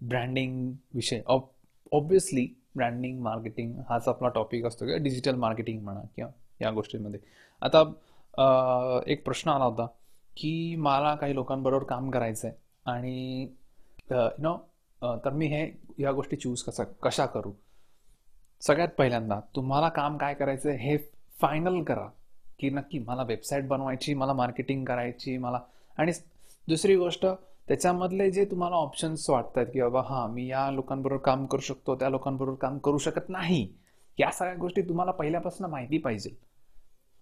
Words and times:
Branding 0.00 0.72
विषय 0.94 1.22
obviously 1.28 2.46
branding 2.76 3.20
marketing 3.22 3.74
हाच 3.88 4.08
आपला 4.08 4.28
टॉपिक 4.28 4.64
असतो 4.66 4.84
किंवा 4.84 5.02
डिजिटल 5.02 5.34
मार्केटिंग 5.34 5.82
म्हणा 5.82 6.00
किंवा 6.16 6.30
या 6.60 6.70
गोष्टींमध्ये. 6.70 7.20
आता 7.62 9.02
एक 9.06 9.24
प्रश्न 9.24 9.50
आला 9.50 9.64
होता 9.64 9.86
की 10.36 10.76
मला 10.76 11.14
काही 11.14 11.34
लोकांबरोबर 11.34 11.84
काम 11.84 12.10
करायचं 12.10 12.48
आहे 12.48 12.56
आणि 12.84 13.42
यु 14.10 14.28
नो 14.38 14.56
तर 15.24 15.30
मी 15.30 15.46
हे 15.46 15.70
या 15.98 16.12
गोष्टी 16.12 16.36
चूज 16.36 16.62
कसा 16.62 16.84
कशा 17.02 17.26
करू? 17.26 17.52
सगळ्यात 18.60 18.88
पहिल्यांदा 18.88 19.40
तुम्हाला 19.56 19.88
काम 19.88 20.16
काय 20.16 20.34
करायचं 20.34 20.70
हे 20.70 20.96
फायनल 21.40 21.82
करा 21.82 22.08
की 22.58 22.70
नक्की 22.70 22.98
मला 22.98 23.22
वेबसाईट 23.22 23.66
बनवायची 23.68 24.14
मला 24.14 24.32
मार्केटिंग 24.32 24.84
करायची 24.84 25.36
मला 25.38 25.60
आणि 25.98 26.12
दुसरी 26.68 26.96
गोष्ट 26.96 27.26
त्याच्यामधले 27.68 28.30
जे 28.30 28.44
तुम्हाला 28.44 28.76
ऑप्शन्स 28.76 29.30
वाटतात 29.30 29.66
की 29.66 29.80
बाबा 29.80 30.02
हां 30.02 30.30
मी 30.30 30.46
या 30.46 30.70
लोकांबरोबर 30.70 31.20
काम 31.20 31.46
करू 31.46 31.60
शकतो 31.60 31.94
त्या 31.94 32.08
लोकांबरोबर 32.08 32.54
काम 32.54 32.78
करू 32.78 32.98
शकत 32.98 33.28
नाही 33.28 33.68
या 34.18 34.30
सगळ्या 34.30 34.54
गोष्टी 34.54 34.82
तुम्हाला 34.82 35.10
पहिल्यापासून 35.10 35.70
माहिती 35.70 35.98
पाहिजे. 35.98 36.30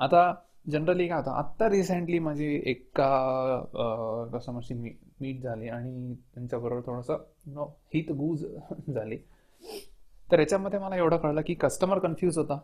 आता 0.01 0.35
जनरली 0.71 1.09
काय 1.09 1.19
होतं 1.19 1.31
आत्ता 1.31 1.69
रिसेंटली 1.69 2.19
माझी 2.19 2.45
म्हणजे 2.45 2.71
एका 2.71 4.29
कस्टमरची 4.33 4.75
मी 4.75 4.91
मीट 5.21 5.43
झाली 5.43 5.69
आणि 5.69 6.15
त्यांच्याबरोबर 6.35 6.81
थोडंसं 6.81 7.17
नो 7.47 7.65
हित 7.95 8.13
गुज 8.13 8.45
झाली. 8.95 9.17
तर 10.33 10.39
याच्यामध्ये 10.39 10.79
मला 10.79 10.97
एवढं 10.97 11.17
कळलं 11.17 11.41
की 11.47 11.55
कस्टमर 11.55 11.99
कन्फ्यूज 11.99 12.39
होता. 12.39 12.59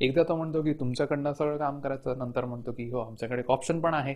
एकदा 0.00 0.22
तो 0.22 0.36
म्हणतो 0.36 0.62
की 0.62 0.72
तुमच्याकडनं 0.72 1.32
सगळं 1.32 1.56
काम 1.56 1.80
करायचं. 1.80 2.18
नंतर 2.18 2.44
म्हणतो 2.44 2.72
की 2.72 2.90
हो 2.90 2.98
आमच्याकडे 2.98 3.40
एक 3.40 3.50
ऑप्शन 3.50 3.80
पण 3.80 3.94
आहे. 3.94 4.14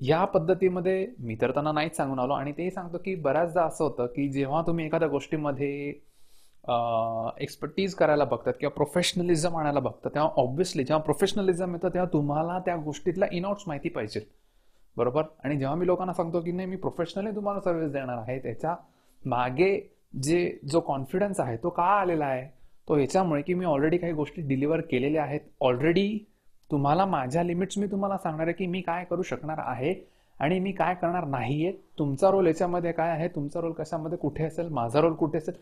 या 0.00 0.24
पद्धतीमध्ये 0.24 1.06
मी 1.18 1.36
तर 1.40 1.50
त्यांना 1.50 1.72
नाहीच 1.72 1.96
सांगून 1.96 2.18
आलो 2.18 2.32
आणि 2.32 2.52
ते 2.52 2.70
सांगतो 2.70 2.98
की 2.98 3.14
बऱ्याचदा 3.14 3.62
असं 3.62 3.84
होतं 3.84 4.06
की 4.06 4.28
जेव्हा 4.28 4.62
तुम्ही 4.66 4.86
एखाद्या 4.86 5.08
गोष्टीमध्ये 5.08 5.88
एक्सपर्टीज 7.42 7.94
करायला 7.94 8.24
बघतात 8.24 8.52
किंवा 8.60 8.74
प्रोफेशनलिझम 8.74 9.56
आणायला 9.56 9.80
बघतात 9.80 10.10
तेव्हा 10.14 10.30
ऑब्व्हियसली 10.36 10.84
जेव्हा 10.84 11.02
प्रोफेशनलिझम 11.04 11.74
येतं 11.74 11.88
तेव्हा 11.88 12.12
तुम्हाला 12.12 12.58
त्या 12.66 12.76
गोष्टीतला 12.76 13.26
इनआउट्स 13.32 13.64
माहिती 13.66 13.88
पाहिजे. 13.88 14.20
बरोबर? 14.96 15.22
आणि 15.44 15.56
जेव्हा 15.58 15.76
मी 15.76 15.86
लोकांना 15.86 16.12
सांगतो 16.12 16.40
की 16.40 16.52
नाही 16.52 16.68
मी 16.68 16.76
प्रोफेशनली 16.76 17.34
तुम्हाला 17.36 17.60
सर्व्हिस 17.60 17.92
देणार 17.92 18.18
आहे 18.18 18.38
त्याच्यामागे 18.38 19.78
जे 20.22 20.58
जो 20.70 20.80
कॉन्फिडन्स 20.80 21.40
आहे 21.40 21.56
तो 21.56 21.70
का 21.70 21.82
आलेला 22.00 22.24
आहे? 22.24 22.46
तो 22.88 22.96
याच्यामुळे 22.98 23.42
की 23.42 23.54
मी 23.54 23.64
ऑलरेडी 23.64 23.98
काही 23.98 24.12
गोष्टी 24.12 24.42
डिलिव्हर 24.48 24.80
केलेल्या 24.80 25.22
आहेत 25.22 25.40
ऑलरेडी 25.60 26.18
तुम्हाला 26.70 27.04
माझ्या 27.06 27.42
लिमिट्स 27.42 27.78
मी 27.78 27.86
तुम्हाला 27.86 28.16
सांगणार 28.18 28.46
आहे 28.46 28.54
की 28.54 28.66
मी 28.66 28.80
काय 28.80 29.04
करू 29.04 29.22
शकणार 29.22 29.58
आहे 29.58 29.94
आणि 30.40 30.58
मी 30.60 30.72
काय 30.72 30.94
करणार 30.94 31.24
नाहीये. 31.24 31.72
तुमचा 31.98 32.30
रोल 32.30 32.46
याच्यामध्ये 32.46 32.92
काय 32.92 33.10
आहे? 33.10 33.28
तुमचा 33.28 33.60
रोल 33.60 33.72
कशामध्ये 33.72 34.18
कुठे 34.18 34.44
असेल? 34.44 34.68
माझा 34.68 35.00
रोल 35.00 35.14
कुठे 35.14 35.38
असेल? 35.38 35.54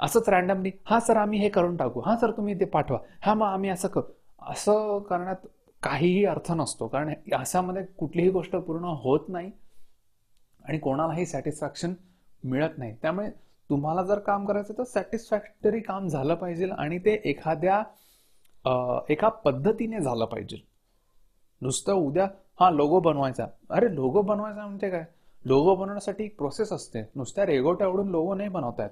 असंच 0.00 0.28
रॅन्डमली 0.28 0.70
हा 0.86 1.00
सर 1.00 1.16
आम्ही 1.16 1.38
हे 1.38 1.48
करून 1.48 1.76
टाकू. 1.76 2.00
हा 2.00 2.16
सर 2.16 2.30
तुम्ही 2.30 2.58
ते 2.60 2.64
पाठवा. 2.64 2.98
हा 3.22 3.34
मग 3.34 3.46
आम्ही 3.46 3.70
असं 3.70 3.88
करू. 3.88 4.12
असं 4.42 4.98
करण्यात 4.98 5.46
काहीही 5.82 6.24
अर्थ 6.24 6.52
नसतो. 6.52 6.86
कारण 6.86 7.12
अशामध्ये 7.32 7.82
कुठलीही 7.98 8.30
गोष्ट 8.30 8.56
पूर्ण 8.56 8.84
होत 8.84 9.28
नाही 9.28 9.50
आणि 10.64 10.78
कोणालाही 10.78 11.26
सॅटिस्फॅक्शन 11.26 11.92
मिळत 12.44 12.78
नाही. 12.78 12.94
त्यामुळे 13.02 13.30
तुम्हाला 13.70 14.02
जर 14.02 14.18
काम 14.18 14.46
करायचं 14.46 14.74
तर 14.78 14.84
सॅटिस्फॅक्टरी 14.84 15.80
काम 15.80 16.06
झालं 16.08 16.34
पाहिजे 16.34 16.68
आणि 16.70 16.98
ते 16.98 17.20
एखाद्या 17.24 17.82
एका 19.10 19.28
पद्धतीने 19.44 20.00
झालं 20.00 20.24
पाहिजे. 20.24 20.56
नुसतं 21.62 21.92
उद्या 22.06 22.26
हा 22.60 22.70
लोगो 22.70 23.00
बनवायचा. 23.00 23.46
अरे 23.70 23.94
लोगो 23.94 24.22
बनवायचा 24.22 24.66
म्हणजे 24.66 24.90
काय? 24.90 25.04
लोगो 25.44 25.74
बनवण्यासाठी 25.74 26.24
एक 26.24 26.36
प्रोसेस 26.38 26.72
असते. 26.72 27.02
नुसत्या 27.16 27.46
रेगोट्या 27.46 27.86
आवडून 27.86 28.08
लोगो 28.10 28.34
नाही 28.34 28.48
बनवतायत. 28.48 28.90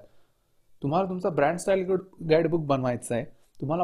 तुम्हाला 0.81 1.09
तुमचा 1.09 1.29
ब्रँड 1.29 1.57
स्टाईल 1.59 1.85
गाईडबुक 2.29 2.65
बनवायचं 2.67 3.15
आहे 3.15 3.23
तुम्हाला 3.57 3.83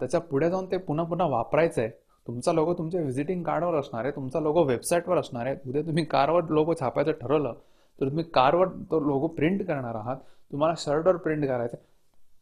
त्याच्या 0.00 0.20
पुढे 0.20 0.48
जाऊन 0.50 0.70
ते 0.70 0.76
पुन्हा 0.78 1.04
पुन्हा 1.06 1.26
वापरायचं 1.28 1.80
आहे 1.82 1.90
तुमचा 2.26 2.52
लोगो 2.52 2.74
तुमच्या 2.74 3.00
व्हिजिटिंग 3.00 3.42
कार्डवर 3.42 3.78
असणार 3.78 4.04
आहे. 4.04 4.12
तुमचा 4.16 4.40
लोगो 4.40 4.62
वेबसाईटवर 4.64 5.18
असणार 5.18 5.46
आहे. 5.46 5.56
उद्या 5.66 5.82
तुम्ही 5.82 6.04
कारवर 6.04 6.48
लोगो 6.50 6.74
छापायचं 6.80 7.12
ठरवलं 7.20 7.54
तर 7.98 8.08
तुम्ही 8.08 8.24
कारवर 8.34 8.68
तो 8.90 9.00
लोगो 9.00 9.26
प्रिंट 9.28 9.66
करणार 9.66 9.94
आहात. 9.94 10.16
तुम्हाला 10.52 10.74
शर्टवर 10.78 11.16
प्रिंट 11.16 11.46
करायचं 11.46 11.76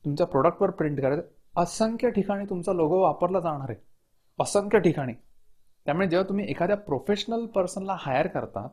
तुमच्या 0.04 0.26
प्रोडक्टवर 0.26 0.70
प्रिंट 0.70 1.00
करायचं 1.00 1.22
असंख्य 1.54 2.10
ठिकाणी 2.10 2.44
तुमचा 2.50 2.72
लोगो 2.72 3.00
वापरला 3.00 3.40
जाणार 3.40 3.70
आहे. 3.70 3.78
असंख्य 4.38 4.78
ठिकाणी. 4.78 5.12
त्यामुळे 5.86 6.08
जेव्हा 6.08 6.28
तुम्ही 6.28 6.50
एखाद्या 6.50 6.76
प्रोफेशनल 6.76 7.46
पर्सनला 7.54 7.96
हायर 8.00 8.26
करतात 8.26 8.68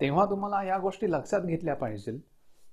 तेव्हा 0.00 0.24
तुम्हाला 0.30 0.62
या 0.64 0.78
गोष्टी 0.78 1.10
लक्षात 1.12 1.40
घेतल्या 1.40 1.74
पाहिजे 1.76 2.12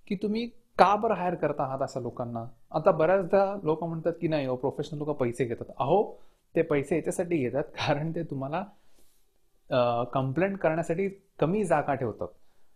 की 0.10 0.16
तुम्ही 0.22 0.46
का 0.80 0.96
बरं 0.96 1.14
हायर 1.16 1.36
करता 1.36 1.64
आहात 1.64 1.82
अशा 1.82 2.00
लोकांना? 2.00 2.44
आता 2.72 2.92
बऱ्याचदा 2.92 3.44
लोक 3.64 3.84
म्हणतात 3.84 4.14
की 4.22 4.28
नाही 4.28 4.46
हो 4.48 4.56
प्रोफेशनल 4.56 4.98
लोक 5.00 5.10
पैसे 5.20 5.46
घेतात. 5.46 5.66
अहो 5.78 6.04
ते 6.56 6.62
पैसे 6.62 6.96
याच्यासाठी 6.96 7.38
घेतात 7.38 7.64
कारण 7.78 8.12
ते 8.16 8.24
तुम्हाला 8.30 8.64
कंप्लेंट 10.14 10.58
करण्यासाठी 10.58 11.08
कमी 11.40 11.64
जागा 11.66 11.94
ठेवतात. 11.94 12.28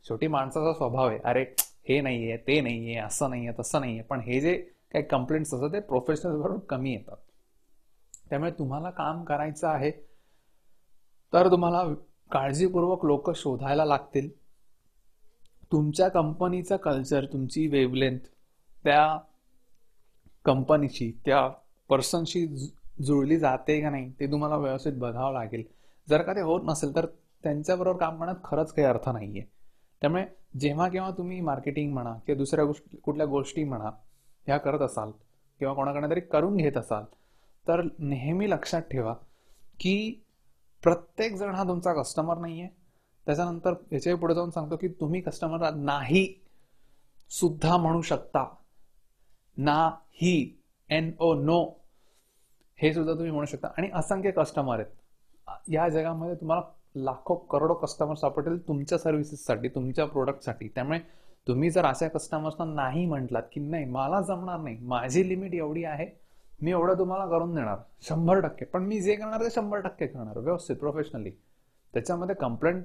शेवटी 0.06 0.28
माणसाचा 0.28 0.74
स्वभाव 0.74 1.08
आहे. 1.08 1.20
अरे 1.20 1.44
हे 1.90 2.00
नाही 2.02 2.30
आहे 2.30 2.38
ते 2.48 2.60
नाही 2.62 2.96
आहे 2.96 3.06
असं 3.06 3.30
नाही 3.30 3.48
आहे 3.48 3.60
तसं 3.60 3.80
नाही 3.82 3.94
आहे 3.94 4.04
पण 4.08 4.20
हे 4.20 4.40
जे 4.42 4.54
काही 4.92 5.04
कंप्लेंट्स 5.04 5.54
असतात 5.54 5.70
ते 5.74 5.80
प्रोफेशनल 5.80 6.42
बरोबर 6.42 6.60
कमी 6.60 6.94
येतात. 6.94 7.18
त्यामुळे 8.30 8.52
तुम्हाला 8.52 8.90
काम 8.90 9.24
करायचं 9.24 9.68
आहे 9.68 9.92
तर 11.34 11.52
तुम्हाला 11.52 11.84
काळजीपूर्वक 12.32 13.06
लोक 13.06 13.32
शोधायला 13.36 13.86
लागतील. 13.86 14.30
तुमच्या 15.72 16.08
कंपनीचं 16.10 16.78
कल्चर 16.78 17.26
तुमची 17.26 17.68
वेवलेंथ 17.68 18.20
त्या 18.84 19.18
कंपनीची 20.46 21.12
त्या 21.26 21.48
पर्सनशी 21.90 22.46
जुळली 23.02 23.38
जाते 23.40 23.82
का 23.82 23.90
नाही 23.90 24.12
ते 24.20 24.32
तुम्हाला 24.32 24.58
व्यवस्थित 24.58 24.94
बघावं 24.94 25.34
लागेल. 25.34 25.64
जर 26.10 26.22
का 26.22 26.34
ते 26.34 26.42
होत 26.42 26.62
नसेल 26.64 26.96
तर 26.96 27.06
त्यांच्याबरोबर 27.44 28.00
काम 28.00 28.18
करण्यात 28.18 28.44
खरंच 28.44 28.74
काही 28.74 28.88
अर्थ 28.88 29.10
नाहीये. 29.10 29.44
त्यामुळे 30.02 30.26
जेव्हा 30.60 30.88
केव्हा 30.90 31.12
तुम्ही 31.12 31.42
मार्केटिंग 31.42 31.94
म्हणा 31.94 32.14
किंवा 32.26 32.38
दुसऱ्या 32.38 32.66
गोष्टी 32.66 32.98
कुठल्या 32.98 33.26
गोष्टी 33.26 33.64
म्हणा 33.64 33.90
ह्या 34.48 34.58
करत 34.58 34.80
असाल 34.80 35.12
किंवा 35.60 35.74
कोणाकडे 35.74 36.10
तरी 36.10 36.20
करून 36.20 36.58
घेत 36.58 36.78
असाल 36.78 37.04
तर 37.68 37.82
नेहमी 38.00 38.50
लक्षात 38.50 38.82
ठेवा 38.82 39.14
की 39.80 40.26
प्रत्येक 40.84 41.36
जण 41.36 41.56
हा 41.56 41.64
तुमचा 41.64 41.94
कस्टमर 41.94 42.38
नाही 42.38 42.62
आहे 42.62 42.70
त्याच्यानंतर 43.26 43.74
याच्यापुढे 43.92 44.36
जाऊन 44.36 44.50
सांगतो 44.50 44.78
की 44.78 44.88
तुम्ही 44.88 45.22
कस्टमरला 45.22 45.70
नाही 45.72 46.44
सुद्धा 47.30 47.78
म्हणू 47.78 48.02
शकता. 48.02 48.56
ना 49.58 49.92
ही 50.12 50.62
एन 50.90 51.12
ओ 51.20 51.34
नो 51.34 51.66
हे 52.76 52.94
सुद्धा 52.94 53.14
तुम्ही 53.14 53.32
म्हणू 53.32 53.46
शकता. 53.46 53.68
आणि 53.78 53.90
असंख्य 53.94 54.32
कस्टमर 54.32 54.80
आहेत. 54.80 55.70
या 55.70 55.90
जगामध्ये 55.90 56.36
तुम्हाला 56.36 56.62
लाखो 56.96 57.36
करोडो 57.36 57.74
कस्टमर 57.74 58.16
सापडतील 58.16 58.68
तुमच्या 58.68 58.98
सर्व्हिसेससाठी 58.98 59.68
तुमच्या 59.68 60.06
प्रोडक्टसाठी 60.06 60.68
त्यामुळे 60.68 61.00
तुम्ही 61.48 61.70
जर 61.72 61.86
अशा 61.86 62.08
कस्टमर्सना 62.08 62.66
नाही 62.66 63.06
म्हटलात 63.06 63.44
की 63.54 63.60
नाही 63.62 63.86
मला 63.86 64.22
जमणार 64.22 64.60
नाही 64.60 64.78
माझी 64.88 65.28
लिमिट 65.30 65.54
एवढी 65.54 65.84
आहे 65.84 66.06
मी 66.62 66.72
एवढं 66.72 66.98
तुम्हाला 66.98 67.26
करून 67.28 67.56
देणार 67.56 67.78
शंभर 68.08 68.40
टक्के. 68.40 68.66
पण 68.66 68.84
मी 68.84 69.00
जे 69.02 69.16
करणार 69.16 69.42
ते 69.42 69.50
शंभर 69.52 69.80
टक्के 69.82 70.08
करणार 70.08 70.38
व्यवस्थित 70.38 70.76
प्रोफेशनली 70.78 71.32
त्याच्यामध्ये 71.94 72.36
कंप्लेंट 72.36 72.84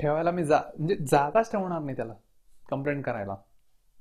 ठेवायला 0.00 0.30
मी 0.30 0.44
जा 0.44 0.60
म्हणजे 0.78 0.96
जागाच 1.00 1.50
ठेवणार 1.52 1.80
नाही 1.80 1.96
त्याला 1.96 2.14
कंप्लेंट 2.70 3.04
करायला. 3.04 3.36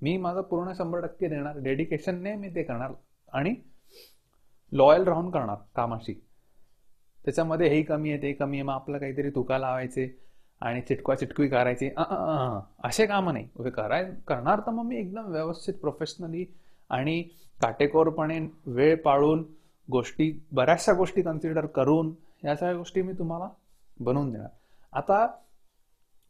मी 0.01 0.15
माझं 0.17 0.41
पूर्ण 0.41 0.73
शंभर 0.73 0.99
टक्के 1.01 1.27
देणार 1.27 1.57
डेडिकेशनने 1.63 2.35
मी 2.35 2.49
ते 2.55 2.63
करणार 2.63 2.91
आणि 3.33 3.53
लॉयल 4.71 5.03
राहून 5.03 5.29
करणार 5.31 5.57
कामाशी. 5.75 6.13
त्याच्यामध्ये 7.25 7.67
हे 7.69 7.81
कमी 7.83 8.11
आहे 8.11 8.21
ते 8.21 8.33
कमी 8.33 8.57
आहे 8.57 8.63
मग 8.63 8.73
आपलं 8.73 8.97
काहीतरी 8.97 9.29
तुका 9.29 9.57
लावायचे. 9.57 10.07
आणि 10.61 10.81
चिटकवा 10.81 11.15
चिटकवी 11.15 11.47
करायची. 11.47 11.89
असे 12.83 13.05
कामं 13.05 13.33
नाही. 13.33 13.69
कराय 13.69 14.11
करणार 14.27 14.59
तर 14.65 14.71
मग 14.71 14.85
मी 14.85 14.97
एकदम 14.99 15.31
व्यवस्थित 15.31 15.73
प्रोफेशनली 15.81 16.45
आणि 16.89 17.21
काटेकोरपणे 17.59 18.39
वेळ 18.65 18.95
पाळून 19.01 19.43
गोष्टी 19.87 20.31
बऱ्याचशा 20.51 20.93
गोष्टी 20.93 21.21
कन्सिडर 21.21 21.65
करून 21.65 22.13
या 22.43 22.55
सगळ्या 22.55 22.75
गोष्टी 22.77 23.01
मी 23.01 23.13
तुम्हाला 23.13 23.49
बनवून 23.99 24.31
देणार. 24.31 24.49
आता 24.93 25.25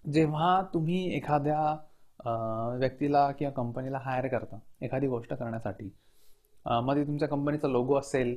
जेव्हा 0.06 0.62
तुम्ही 0.74 1.06
एखाद्या 1.16 2.76
व्यक्तीला 2.80 3.30
किंवा 3.32 3.52
कंपनीला 3.54 3.98
हायर 4.04 4.28
करता 4.28 4.58
एखादी 4.82 5.08
गोष्ट 5.08 5.34
करण्यासाठी 5.34 5.90
मध्ये 6.66 7.06
तुमच्या 7.08 7.28
कंपनीचा 7.28 7.68
लोगो 7.68 7.98
असेल 8.00 8.36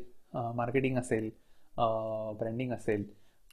मार्केटिंग 0.56 0.98
असेल 0.98 1.28
ब्रँडिंग 2.38 2.72
असेल 2.72 3.04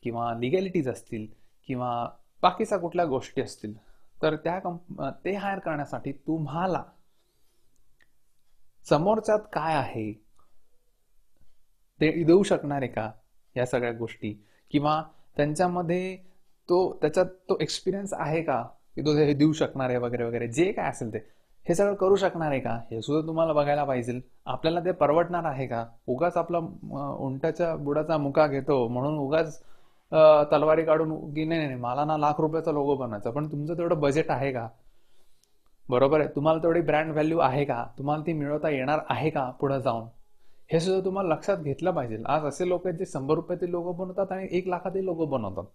किंवा 0.04 0.34
लिगॅलिटीज 0.40 0.90
असतील 0.90 1.26
किंवा 1.68 1.92
बाकीच्या 2.42 2.78
कुठल्या 2.78 3.06
गोष्टी 3.06 3.42
असतील 3.42 3.74
तर 4.22 4.36
त्या 4.36 4.60
कंप 4.60 5.02
ते 5.26 5.36
हायर 5.36 5.60
करण्यासाठी 5.60 6.12
तुम्हाला 6.12 6.84
समोरच्यात 8.90 9.40
काय 9.54 9.76
आहे 9.76 10.12
ते 12.02 12.24
देऊ 12.24 12.44
शकणार 12.44 12.82
आहे 12.82 12.88
का 12.88 13.12
या 13.56 13.66
सगळ्या 13.66 13.92
गोष्टी? 13.92 14.46
किंवा 14.72 15.04
त्यांच्यामध्ये 15.38 16.18
तो 16.70 16.98
त्याच्यात 17.02 17.26
तो 17.26 17.58
एक्सपिरियन्स 17.62 18.14
आहे 18.14 18.42
का 18.44 18.62
की 18.96 19.02
तो 19.02 19.14
हे 19.14 19.34
देऊ 19.34 19.52
शकणार 19.52 19.90
आहे 19.90 19.98
वगैरे 19.98 20.24
वगैरे 20.24 20.48
जे 20.48 20.72
काय 20.72 20.90
असेल 20.90 21.14
ते. 21.14 21.18
हे 21.66 21.76
सगळं 21.76 21.94
करू 21.94 22.16
शकणार 22.16 22.52
आहे 22.52 22.60
का? 22.60 22.76
हे 22.92 23.02
सुद्धा 23.02 23.28
तुम्हाला 23.28 23.54
बघायला 23.54 23.84
पाहिजे. 23.84 24.20
आपल्याला 24.46 24.80
ते 24.80 24.92
परवडणार 24.92 25.44
आहे 25.44 25.68
का? 25.68 25.86
उगाच 26.08 26.38
आपला 26.38 26.58
उंटाच्या 27.20 27.76
बुडाचा 27.76 28.18
मुका 28.18 28.48
घेतो 28.48 28.88
म्हणून 28.88 29.18
उगाच 29.18 29.64
तलवारी 30.12 30.84
काढून 30.86 31.34
की 31.34 31.46
नाही 31.46 31.66
नाही 31.66 31.76
मला 31.76 32.06
ना 32.06 32.18
लाख 32.18 32.40
रुपयाचा 32.40 32.72
लोगो 32.72 32.96
बनवायचा 32.96 33.32
पण 33.32 33.52
तुमचं 33.52 33.78
तेवढं 33.78 34.00
बजेट 34.00 34.32
आहे 34.32 34.52
का? 34.52 34.68
बरोबर 35.90 36.20
आहे. 36.20 36.30
तुम्हाला 36.36 36.64
तेवढी 36.64 36.82
ब्रँड 36.82 37.12
व्हॅल्यू 37.12 37.40
आहे 37.40 37.66
का? 37.66 37.84
तुम्हाला 37.98 38.24
ती 38.26 38.34
मिळवता 38.34 38.70
येणार 38.70 39.00
आहे 39.10 39.30
का 39.30 39.50
पुढे 39.50 39.82
जाऊन? 39.82 40.08
हे 40.72 40.80
सुद्धा 40.80 41.06
तुम्हाला 41.06 41.30
लक्षात 41.30 41.58
घेतलं 41.58 41.92
पाहिजे. 41.92 42.24
आज 42.26 42.46
असे 42.46 42.68
लोक 42.70 42.88
आहेत 42.88 42.98
जे 42.98 43.06
शंभर 43.06 43.36
रुपयातील 43.36 43.70
लोगो 43.70 43.94
बनवतात 43.94 44.32
आणि 44.32 44.48
एक 44.52 44.68
लाखातील 44.68 45.04
लोगो 45.04 45.26
बनवतात. 45.26 45.66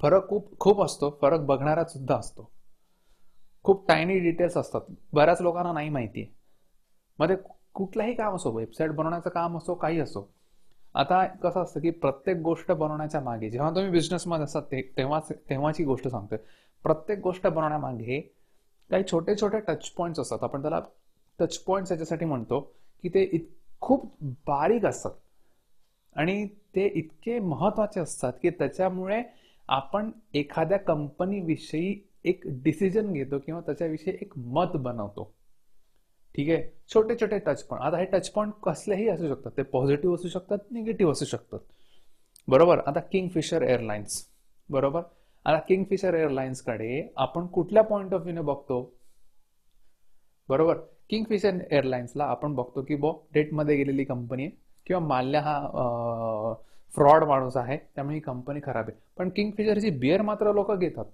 फरक 0.00 0.28
खूप 0.28 0.58
खूप 0.58 0.82
असतो. 0.82 1.18
फरक 1.22 1.40
बघणारा 1.40 1.84
सुद्धा 1.84 2.16
असतो. 2.16 2.50
खूप 3.64 3.88
टायनी 3.88 4.18
डिटेल्स 4.18 4.56
असतात. 4.56 4.80
बऱ्याच 5.12 5.40
लोकांना 5.42 5.72
नाही 5.72 5.88
माहिती 5.88 6.22
आहे 6.22 6.34
मध्ये 7.18 7.36
कुठलंही 7.74 8.14
काम 8.14 8.34
असो 8.34 8.50
वेबसाईट 8.50 8.90
बनवण्याचं 8.90 9.30
काम 9.30 9.56
असो 9.56 9.74
काही 9.74 10.00
असो 10.00 10.28
आता 10.96 11.26
कसं 11.26 11.62
असतं 11.62 11.80
की 11.80 11.90
प्रत्येक 11.90 12.36
गोष्ट 12.36 12.72
बनवण्याच्या 12.72 13.20
मागे 13.20 13.50
जेव्हा 13.50 13.70
तुम्ही 13.70 13.90
बिझनेसमध्ये 13.90 14.44
असतात 14.44 14.62
ते 14.62 14.92
तेव्हाच 14.96 15.28
तेव्हाची 15.28 15.84
गोष्ट 15.84 16.08
सांगतोय. 16.08 16.38
प्रत्येक 16.82 17.18
गोष्ट 17.18 17.46
बनवण्यामागे 17.46 18.20
काही 18.90 19.04
छोटे 19.10 19.34
छोटे 19.40 19.60
टच 19.60 19.90
पॉईंट्स 19.90 20.20
असतात. 20.20 20.38
आपण 20.42 20.62
त्याला 20.62 20.80
टच 21.38 21.58
पॉईंट्स 21.58 21.92
याच्यासाठी 21.92 22.24
म्हणतो 22.24 22.60
की 23.02 23.08
ते 23.08 23.28
इत 23.32 23.40
खूप 23.80 24.12
बारीक 24.22 24.86
असतात. 24.86 25.10
आणि 26.16 26.46
ते 26.46 26.86
इतके 26.86 27.38
महत्त्वाचे 27.38 28.00
असतात 28.00 28.32
की 28.42 28.50
त्याच्यामुळे 28.50 29.22
आपण 29.68 30.10
एखाद्या 30.34 30.78
कंपनीविषयी 30.78 32.08
एक 32.24 32.40
डिसिजन 32.46 33.12
घेतो 33.12 33.38
किंवा 33.38 33.60
त्याच्याविषयी 33.60 34.14
एक 34.20 34.38
मत 34.38 34.76
बनवतो. 34.76 35.35
ठीक 36.36 36.48
आहे? 36.50 36.62
छोटे 36.94 37.14
छोटे 37.20 37.38
टच 37.38 37.62
पॉईंट 37.62 37.84
आता 37.84 37.98
हे 37.98 38.04
टच 38.04 38.30
पॉईंट 38.30 38.52
कसलेही 38.62 39.08
असू 39.08 39.28
शकतात. 39.28 39.52
ते 39.56 39.62
पॉझिटिव्ह 39.62 40.14
असू 40.14 40.28
शकतात 40.28 40.58
निगेटिव्ह 40.70 41.12
असू 41.12 41.24
शकतात. 41.24 41.58
बरोबर? 42.48 42.78
आता 42.86 43.00
किंगफिशर 43.00 43.62
एअरलाइन्स 43.62 44.26
बरोबर? 44.70 45.00
आता 45.44 45.58
किंगफिशर 45.58 46.14
एअरलाइन्सकडे 46.14 47.12
आपण 47.16 47.46
कुठल्या 47.46 47.82
पॉईंट 47.82 48.14
ऑफ 48.14 48.20
व्ह्यूने 48.20 48.40
बघतो? 48.40 48.94
बरोबर? 50.48 50.76
किंगफिशर 51.10 51.58
एअरलाइन्सला 51.70 52.24
आपण 52.24 52.54
बघतो 52.54 52.82
की 52.82 52.94
बो 52.94 53.12
डेटमध्ये 53.32 53.76
गेलेली 53.76 54.04
कंपनी 54.04 54.42
आहे. 54.42 54.52
किंवा 54.86 55.06
माल्या 55.06 55.40
हा 55.40 55.60
फ्रॉड 56.94 57.24
माणूस 57.24 57.56
आहे. 57.56 57.76
त्यामुळे 57.76 58.16
ही 58.16 58.20
कंपनी 58.20 58.60
खराब 58.64 58.88
आहे. 58.88 58.98
पण 59.18 59.28
किंगफिशरची 59.28 59.90
बिअर 59.90 60.22
मात्र 60.22 60.52
लोक 60.52 60.72
घेतात. 60.72 61.04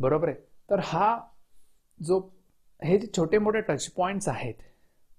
बरोबर 0.00 0.28
आहे? 0.28 0.36
तर 0.70 0.80
हा 0.84 1.20
जो 2.02 2.20
हे 2.84 2.98
जे 2.98 3.06
छोटे 3.16 3.38
मोठे 3.38 3.60
टच 3.60 3.88
पॉईंट्स 3.92 4.28
आहेत 4.28 4.54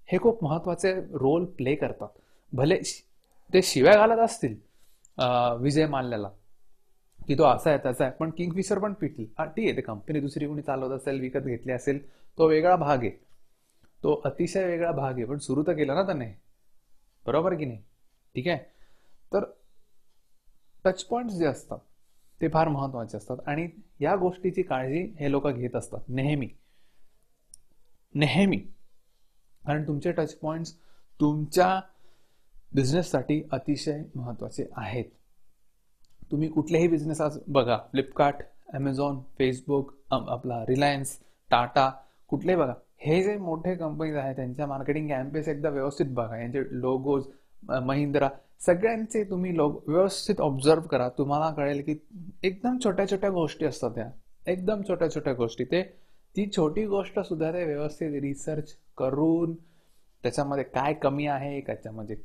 हे 0.10 0.18
खूप 0.20 0.44
महत्त्वाचे 0.44 0.94
रोल 0.94 1.46
प्ले 1.58 1.76
करतात. 1.76 2.10
भले 2.52 2.78
ते 3.54 3.62
शिव्या 3.64 3.96
घालत 3.96 4.20
असतील 4.20 4.56
विजय 5.62 5.86
माल्याला 5.88 6.30
की 7.20 7.36
तो 7.38 7.44
असा 7.44 7.70
आहे 7.70 7.80
त्याचा 7.84 8.04
आहे 8.04 8.14
पण 8.20 8.30
किंगफिशर 8.38 8.80
पण 8.80 8.94
पिटली. 8.94 9.26
ठीक 9.26 9.66
आहे 9.66 9.76
ते 9.76 9.82
कंपनी 9.82 10.20
दुसरी 10.20 10.48
कोणी 10.48 10.62
चालवत 10.62 10.92
असेल 10.92 11.20
विकत 11.22 11.46
घेतली 11.46 11.72
असेल 11.72 12.00
तो 12.38 12.48
वेगळा 12.48 12.76
भाग 12.76 13.00
आहे. 13.00 13.10
तो 14.04 14.22
अतिशय 14.26 14.66
वेगळा 14.68 14.92
भाग 14.92 15.14
आहे 15.14 15.26
पण 15.26 15.38
सुरू 15.38 15.64
तर 15.68 15.74
केला 15.76 15.94
ना 15.94 16.04
त्याने. 16.04 16.26
बरोबर 17.26 17.54
की 17.56 17.66
नाही? 17.66 17.82
ठीक 18.36 18.48
आहे? 18.48 18.58
तर 19.34 19.44
टच 20.86 21.04
पॉईंट्स 21.06 21.36
जे 21.36 21.46
असतात 21.46 21.80
ते 22.42 22.48
फार 22.54 22.68
महत्त्वाचे 22.68 23.18
असतात. 23.18 23.38
आणि 23.48 23.68
या 24.02 24.16
गोष्टीची 24.16 24.62
काळजी 24.64 25.04
हे 25.20 25.32
लोक 25.32 25.48
घेत 25.48 25.76
असतात 25.76 26.10
नेहमी. 26.10 26.48
नेहमी. 28.16 28.58
कारण 29.64 29.88
तुमचे 29.88 30.12
टच 30.12 30.34
पॉईंट्स 30.36 30.74
तुमच्या 31.20 31.80
बिझनेससाठी 32.76 33.42
अतिशय 33.52 34.02
महत्त्वाचे 34.16 34.66
आहेत. 34.78 35.06
तुम्ही 36.32 36.48
कुठलेही 36.50 36.88
बिझनेस 36.88 37.22
आज 37.22 37.38
बघा 37.48 37.78
फ्लिपकार्ट 37.92 38.42
ॲमेझॉन 38.74 39.20
फेसबुक 39.40 39.94
आपला 40.12 40.64
रिलायन्स 40.70 41.18
टाटा 41.52 41.90
कुठले 42.30 42.56
बघा. 42.56 42.74
हे 42.98 43.22
जे 43.24 43.36
मोठे 43.38 43.76
कंपनीज 43.76 44.16
आहेत 44.16 44.36
त्यांच्या 44.36 44.68
मार्केटिंग 44.68 45.08
कॅम्पेस 45.10 45.48
एकदा 45.48 45.70
व्यवस्थित 45.70 46.06
बघा. 46.10 46.38
यांचे 46.38 46.62
लोगोज 46.82 47.24
महिंद्रा 47.84 48.30
सगळ्यांचे 48.60 49.24
तुम्ही 49.24 49.56
लोग 49.58 49.80
व्यवस्थित 49.88 50.42
ऑब्झर्व 50.42 50.82
करा. 50.82 51.10
तुम्हाला 51.10 51.50
कळेल 51.52 51.82
की 51.82 51.96
एकदम 52.44 52.78
छोट्या 52.84 53.10
छोट्या 53.12 53.30
गोष्टी 53.30 53.66
असतात 53.66 53.92
त्या. 53.92 54.10
एकदम 54.48 54.82
छोट्या 54.90 55.10
छोट्या 55.16 55.34
गोष्टी. 55.34 55.64
ते 55.64 55.82
ती 56.36 56.46
छोटी 56.58 56.86
गोष्ट 56.86 57.20
सुद्धा 57.20 57.52
ते 57.52 57.64
व्यवस्थित 57.66 58.22
रिसर्च 58.22 58.76
करून 58.98 59.54
त्याच्यामध्ये 60.24 60.64
काय 60.64 60.94
कमी 60.94 61.28
आहे 61.28 61.62
त्याच्यामध्ये 61.62 62.16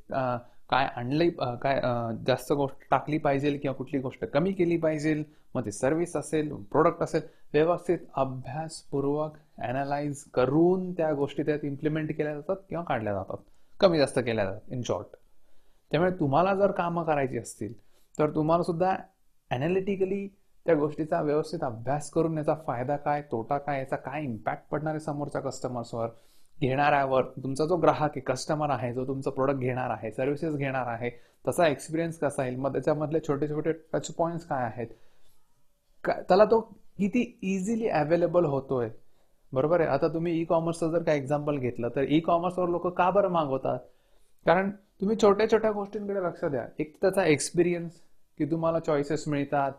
काय 0.70 0.86
आणलंय 0.96 1.30
काय 1.62 1.80
जास्त 2.26 2.52
गोष्ट 2.52 2.76
टाकली 2.90 3.18
पाहिजे 3.18 3.56
किंवा 3.58 3.74
कुठली 3.74 3.98
गोष्ट 4.00 4.24
कमी 4.24 4.52
केली 4.52 4.76
पाहिजे 4.76 5.22
मग 5.54 5.64
ते 5.64 5.70
सर्व्हिस 5.72 6.16
असेल 6.16 6.52
प्रोडक्ट 6.54 7.02
असेल 7.02 7.20
व्यवस्थित 7.52 7.98
अभ्यासपूर्वक 8.14 9.36
अनालाइज 9.58 10.24
करून 10.24 10.92
त्या 10.92 11.12
गोष्टी 11.12 11.42
त्यात 11.42 11.58
इम्प्लिमेंट 11.62 12.16
केल्या 12.16 12.34
जातात 12.34 12.56
किंवा 12.68 12.84
काढल्या 12.84 13.12
जातात. 13.14 13.36
कमी 13.80 13.98
जास्त 13.98 14.18
केल्या 14.18 14.44
जातात 14.44 14.72
इन 14.72 14.82
शॉर्ट 14.82 15.06
त्यामुळे 15.90 16.10
तुम्हाला 16.10 16.54
जर 16.54 16.70
कामं 16.70 17.04
करायची 17.04 17.38
असतील 17.38 17.72
तर 18.18 18.30
तुम्हाला 18.30 18.62
सुद्धा 18.62 18.96
अनालिटिकली 19.50 20.28
त्या 20.68 20.76
गोष्टीचा 20.76 21.20
व्यवस्थित 21.20 21.62
अभ्यास 21.62 22.10
करून 22.10 22.36
याचा 22.38 22.54
फायदा 22.66 22.96
काय 22.96 23.22
तोटा 23.22 23.56
काय 23.58 23.78
याचा 23.78 23.96
काय 23.96 24.22
इम्पॅक्ट 24.22 24.68
पडणार 24.70 24.94
आहे 24.94 25.00
समोरच्या 25.00 25.40
कस्टमर्सवर 25.40 26.08
घेणाऱ्यावर 26.60 27.22
तुमचा 27.42 27.66
जो 27.66 27.76
ग्राहक 27.76 28.02
आहे 28.02 28.20
कस्टमर 28.20 28.70
आहे 28.70 28.92
जो 28.94 29.06
तुमचं 29.06 29.30
प्रोडक्ट 29.30 29.58
घेणार 29.58 29.90
आहे 29.90 30.10
सर्व्हिसेस 30.10 30.54
घेणार 30.54 30.86
आहे 30.86 31.10
तसा 31.48 31.68
एक्सपिरियन्स 31.68 32.18
कसा 32.18 32.44
येईल? 32.44 32.56
मग 32.56 32.72
त्याच्यामधले 32.72 33.20
छोटे 33.28 33.48
छोटे 33.48 33.72
टच 33.92 34.10
पॉईंट्स 34.14 34.44
काय 34.46 34.64
आहेत? 34.64 34.86
त्याला 36.04 36.44
तो 36.44 36.60
किती 36.98 37.24
इझिली 37.54 37.88
अवेलेबल 37.88 38.44
होतोय. 38.44 38.90
बरोबर 39.52 39.80
आहे? 39.80 39.88
आता 39.88 40.08
तुम्ही 40.14 40.40
ई 40.40 40.44
कॉमर्सचं 40.44 40.90
जर 40.90 41.02
काय 41.02 41.16
एक्झाम्पल 41.16 41.58
घेतलं 41.58 41.88
तर 41.96 42.04
ई 42.08 42.20
कॉमर्सवर 42.20 42.68
लोक 42.68 42.86
का 42.88 43.10
बरं 43.10 43.30
मागवतात? 43.30 43.78
कारण 44.46 44.70
तुम्ही 45.00 45.16
छोट्या 45.22 45.50
छोट्या 45.50 45.72
गोष्टींकडे 45.72 46.20
लक्ष 46.20 46.44
द्या. 46.44 46.66
एक 46.78 46.96
त्याचा 47.00 47.24
एक्सपिरियन्स 47.24 48.00
की 48.38 48.50
तुम्हाला 48.50 48.78
चॉईसेस 48.78 49.28
मिळतात 49.28 49.72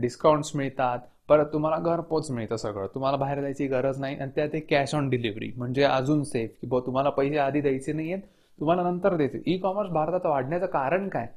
डिस्काउंट्स 0.00 0.54
मिळतात. 0.56 0.98
परत 1.28 1.46
तुम्हाला 1.52 1.78
घरपोच 1.78 2.30
मिळतं 2.30 2.56
सगळं. 2.56 2.86
तुम्हाला 2.94 3.16
बाहेर 3.16 3.40
जायची 3.40 3.66
गरज 3.66 3.98
नाही 4.00 4.16
आणि 4.16 4.30
त्यात 4.36 4.54
एक 4.54 4.66
कॅश 4.70 4.94
ऑन 4.94 5.08
डिलिव्हरी 5.08 5.50
म्हणजे 5.56 5.82
अजून 5.84 6.22
सेफ 6.24 6.56
की 6.60 6.66
बा 6.66 6.80
तुम्हाला 6.86 7.10
पैसे 7.10 7.38
आधी 7.38 7.60
द्यायचे 7.60 7.92
नाही 7.92 8.12
आहेत 8.12 8.22
तुम्हाला 8.60 8.82
नंतर 8.82 9.16
द्यायचे. 9.16 9.42
ई 9.46 9.56
कॉमर्स 9.58 9.90
भारतात 9.90 10.26
वाढण्याचं 10.26 10.66
कारण 10.66 11.08
काय? 11.08 11.28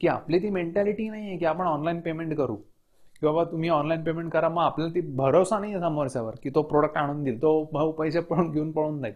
की 0.00 0.08
आपली 0.08 0.38
ती 0.38 0.50
मेंटॅलिटी 0.50 1.08
नाही 1.08 1.28
आहे 1.28 1.36
की 1.38 1.44
आपण 1.44 1.66
ऑनलाईन 1.66 2.00
पेमेंट 2.00 2.36
करू. 2.36 2.56
की 2.56 3.26
बाबा 3.26 3.44
तुम्ही 3.44 3.68
ऑनलाईन 3.68 4.02
पेमेंट 4.04 4.30
करा 4.32 4.48
मग 4.48 4.62
आपल्याला 4.62 4.94
ती 4.94 5.00
भरोसा 5.16 5.58
नाही 5.58 5.72
आहे 5.72 5.82
समोरच्यावर 5.82 6.34
की 6.42 6.50
तो 6.50 6.62
प्रोडक्ट 6.62 6.96
आणून 6.96 7.22
देईल. 7.24 7.40
तो 7.42 7.68
भाऊ 7.72 7.92
पैसे 7.92 8.20
पळून 8.20 8.50
घेऊन 8.50 8.70
पळून 8.72 9.00
जाईल. 9.00 9.14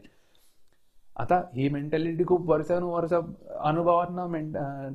आता 1.16 1.40
ही 1.54 1.68
मेंटॅलिटी 1.68 2.24
खूप 2.26 2.50
वर्षानुवर्ष 2.50 3.12
अनुभवांना 3.60 4.88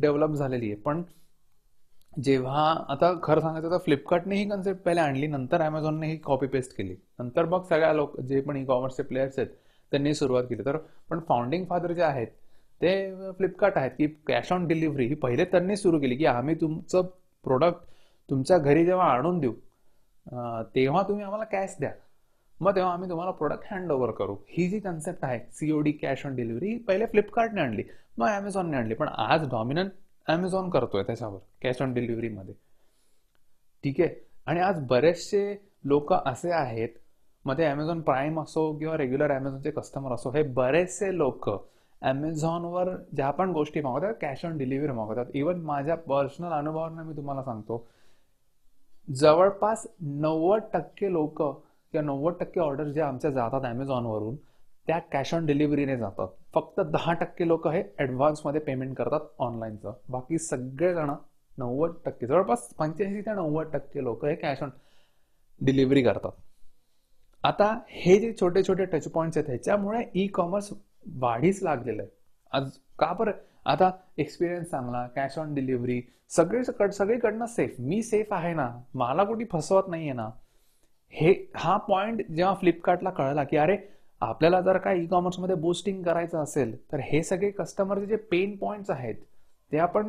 डेव्हलप 0.00 0.30
झालेली 0.30 0.66
आहे. 0.66 0.74
पण 0.76 1.02
जेव्हा 2.16 2.62
आता 2.88 3.12
खरं 3.22 3.40
सांगायचं 3.40 3.70
तर 3.70 3.78
फ्लिपकार्टने 3.84 4.36
ही 4.36 4.48
कन्सेप्ट 4.50 4.80
पहिले 4.82 5.00
आणली 5.00 5.26
नंतर 5.26 5.60
अमेझॉनने 5.60 6.06
ही 6.06 6.16
कॉपी 6.16 6.46
पेस्ट 6.46 6.76
केली. 6.76 6.94
नंतर 7.18 7.44
मग 7.44 7.62
सगळ्या 7.68 7.92
लोक 7.92 8.18
जे 8.20 8.40
पण 8.40 8.56
ई 8.56 8.64
कॉमर्सचे 8.64 9.02
प्लेयर्स 9.02 9.38
आहेत 9.38 9.48
त्यांनी 9.92 10.14
सुरुवात 10.14 10.44
केली. 10.44 10.62
तर 10.64 10.76
पण 11.10 11.20
फाउंडिंग 11.28 11.64
फादर 11.70 11.92
जे 11.92 12.02
आहेत 12.02 12.26
ते 12.80 13.32
फ्लिपकार्ट 13.38 13.76
आहेत 13.78 13.90
की 13.98 14.06
कॅश 14.28 14.52
ऑन 14.52 14.66
डिलिव्हरी 14.66 15.06
ही 15.06 15.14
पहिले 15.14 15.44
त्यांनी 15.44 15.76
सुरू 15.76 15.98
केली 16.00 16.16
की 16.16 16.26
आम्ही 16.26 16.54
तुमचं 16.60 17.06
प्रोडक्ट 17.44 17.84
तुमच्या 18.28 18.58
घरी 18.58 18.84
जेव्हा 18.86 19.06
आणून 19.08 19.38
देऊ 19.40 19.52
तेव्हा 20.74 21.02
तुम्ही 21.08 21.24
आम्हाला 21.24 21.44
कॅश 21.44 21.76
द्या. 21.80 21.90
मग 22.60 22.74
तेव्हा 22.76 22.92
आम्ही 22.92 23.08
तुम्हाला 23.10 23.30
प्रोडक्ट 23.32 23.64
हँड 23.70 23.92
ओव्हर 23.92 24.10
करू. 24.10 24.36
ही 24.48 24.68
जी 24.68 24.80
कन्सेप्ट 24.80 25.24
आहे 25.24 25.38
सीओडी 25.52 25.92
कॅश 25.92 26.26
ऑन 26.26 26.34
डिलिव्हरी 26.36 26.68
ही 26.68 26.78
पहिले 26.78 27.06
फ्लिपकार्टने 27.06 27.60
आणली 27.60 27.82
मग 28.18 28.28
ॲमेझॉनने 28.28 28.76
आणली. 28.76 28.94
पण 28.94 29.08
आज 29.08 29.48
डॉमिनंट 29.50 29.90
ॲमेझॉन 30.28 30.68
करतोय 30.70 31.02
त्याच्यावर 31.02 31.38
कॅश 31.62 31.82
ऑन 31.82 31.92
डिलिव्हरीमध्ये 31.94 32.54
ठीक 33.84 34.00
आहे? 34.00 34.14
आणि 34.46 34.60
आज 34.60 34.84
बरेचसे 34.88 35.54
लोक 35.84 36.12
असे 36.12 36.50
आहेत 36.52 36.88
मध्ये 37.44 37.66
ॲमेझॉन 37.66 38.00
प्राईम 38.02 38.40
असो 38.40 38.72
किंवा 38.78 38.96
रेग्युलर 38.96 39.30
ॲमेझॉनचे 39.30 39.70
कस्टमर 39.70 40.12
असो 40.12 40.30
हे 40.30 40.42
बरेचसे 40.52 41.16
लोक 41.16 41.48
ॲमेझॉनवर 42.02 42.88
ज्या 43.16 43.30
पण 43.30 43.52
गोष्टी 43.52 43.80
मागवतात 43.80 44.14
कॅश 44.20 44.44
ऑन 44.46 44.56
डिलिव्हरी 44.58 44.92
मागवतात. 44.92 45.26
इवन 45.34 45.60
माझ्या 45.64 45.94
पर्सनल 45.96 46.52
अनुभवानं 46.52 47.04
मी 47.04 47.16
तुम्हाला 47.16 47.42
सांगतो 47.42 47.86
जवळपास 49.08 49.86
नव्वद 50.00 50.62
टक्के 50.72 51.12
लोक 51.12 51.42
किंवा 51.42 52.02
नव्वद 52.04 52.34
टक्के 52.40 52.60
ऑर्डर 52.60 52.88
जे 52.92 53.00
आमच्या 53.00 53.30
जातात 53.30 53.64
ॲमेझॉनवरून 53.64 54.36
त्या 54.86 54.98
कॅश 55.12 55.34
ऑन 55.34 55.46
डिलिव्हरीने 55.46 55.96
जातात. 55.96 56.28
फक्त 56.54 56.80
दहा 56.80 57.12
टक्के 57.12 57.46
लोक 57.48 57.66
हे 57.68 57.82
ॲडव्हान्समध्ये 57.98 58.60
पेमेंट 58.60 58.96
करतात 58.96 59.20
ऑनलाईनचं 59.38 59.92
बाकी 60.08 60.38
सगळेजण 60.38 61.10
नव्वद 61.58 61.92
टक्के 62.04 62.26
जवळपास 62.26 62.68
पंच्याऐंशी 62.68 63.20
ते 63.20 63.32
नव्वद 63.34 63.70
टक्के 63.72 64.02
लोक 64.04 64.24
हे 64.24 64.34
कॅश 64.34 64.62
ऑन 64.62 64.70
डिलिव्हरी 65.60 66.02
करतात. 66.02 66.30
आता 67.44 67.78
हे 67.88 68.18
जे 68.20 68.32
छोटे 68.40 68.62
छोटे 68.62 68.84
टच 68.84 69.08
पॉईंट्स 69.08 69.36
आहेत 69.38 69.48
ह्याच्यामुळे 69.48 70.02
ई 70.14 70.26
कॉमर्स 70.26 70.72
वाढीच 71.14 71.62
लागलेलं 71.62 72.02
आहे. 72.02 72.10
आज 72.52 72.70
का 72.98 73.12
बरं? 73.12 73.32
आता 73.64 73.90
एक्सपिरियन्स 74.18 74.70
चांगला 74.70 75.06
कॅश 75.06 75.38
ऑन 75.38 75.54
डिलिव्हरी 75.54 76.00
सगळे 76.30 76.92
सगळीकडनं 76.92 77.46
सेफ 77.46 77.74
मी 77.78 78.02
सेफ 78.02 78.32
आहे 78.32 78.54
ना? 78.54 78.68
मला 78.94 79.24
कुठे 79.24 79.44
फसवत 79.52 79.88
नाहीये 79.88 80.12
ना? 80.12 80.28
हे 81.10 81.34
हा 81.56 81.76
पॉइंट 81.76 82.26
जेव्हा 82.26 82.54
फ्लिपकार्टला 82.54 83.10
कळला 83.10 83.44
की 83.44 83.56
अरे 83.56 83.76
आपल्याला 84.22 84.60
जर 84.60 84.76
काय 84.78 84.98
ई 84.98 85.06
कॉमर्समध्ये 85.06 85.56
बूस्टिंग 85.56 86.02
करायचं 86.02 86.42
असेल 86.42 86.76
तर 86.92 87.00
हे 87.04 87.22
सगळे 87.22 87.50
कस्टमरचे 87.50 88.06
जे 88.06 88.16
पेन 88.30 88.56
पॉईंट्स 88.56 88.90
आहेत 88.90 89.14
ते 89.72 89.78
आपण 89.78 90.06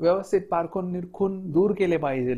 व्यवस्थित 0.00 0.40
पारखून 0.50 0.92
निरखून 0.92 1.40
दूर 1.52 1.72
केले 1.78 1.96
पाहिजे. 1.96 2.34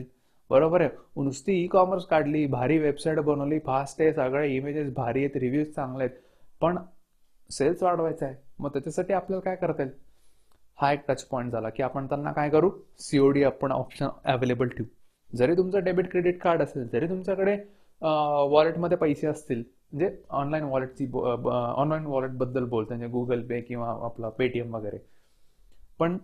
बरोबर 0.50 0.80
आहे? 0.80 0.90
नुसती 1.22 1.52
ई 1.62 1.66
कॉमर्स 1.66 2.04
काढली 2.06 2.44
भारी 2.46 2.78
वेबसाईट 2.78 3.18
बनवली 3.20 3.58
फास्ट 3.66 4.00
आहे 4.02 4.12
सगळे 4.12 4.48
इमेजेस 4.56 4.92
भारी 4.94 5.24
आहेत 5.24 5.36
रिव्ह्यूज 5.40 5.66
चांगले 5.74 6.04
आहेत. 6.04 6.16
पण 6.60 6.78
सेल्स 7.50 7.82
वाढवायचा 7.82 8.26
आहे 8.26 8.34
मग 8.58 8.70
त्याच्यासाठी 8.72 9.12
आपल्याला 9.12 9.40
काय 9.44 9.56
करता 9.56 9.82
येईल? 9.82 9.92
हा 10.78 10.92
एक 10.92 11.00
टच 11.08 11.24
पॉईंट 11.24 11.52
झाला 11.52 11.68
की 11.68 11.82
आपण 11.82 12.06
त्यांना 12.06 12.32
काय 12.32 12.50
करू? 12.50 12.70
सीओडी 13.00 13.42
आपण 13.42 13.72
ऑप्शन 13.72 14.08
अवेलेबल 14.24 14.68
ठेवू. 14.68 14.88
जरी 15.30 15.56
तुमचं 15.56 15.84
डेबिट 15.84 16.10
क्रेडिट 16.10 16.40
कार्ड 16.42 16.62
असेल 16.62 16.86
जरी 16.88 17.08
तुमच्याकडे 17.08 17.56
वॉलेटमध्ये 18.50 18.96
पैसे 18.98 19.26
असतील 19.26 19.62
म्हणजे 19.92 20.10
ऑनलाईन 20.30 20.64
वॉलेटची 20.64 21.06
ऑनलाईन 21.12 22.06
वॉलेटबद्दल 22.06 22.64
बोलतो 22.64 22.88
म्हणजे 22.88 23.06
गुगल 23.12 23.42
पे 23.48 23.60
किंवा 23.60 23.88
आपला 24.06 24.28
पेटीएम 24.28 24.74
वगैरे. 24.74 24.98
पण 25.98 26.16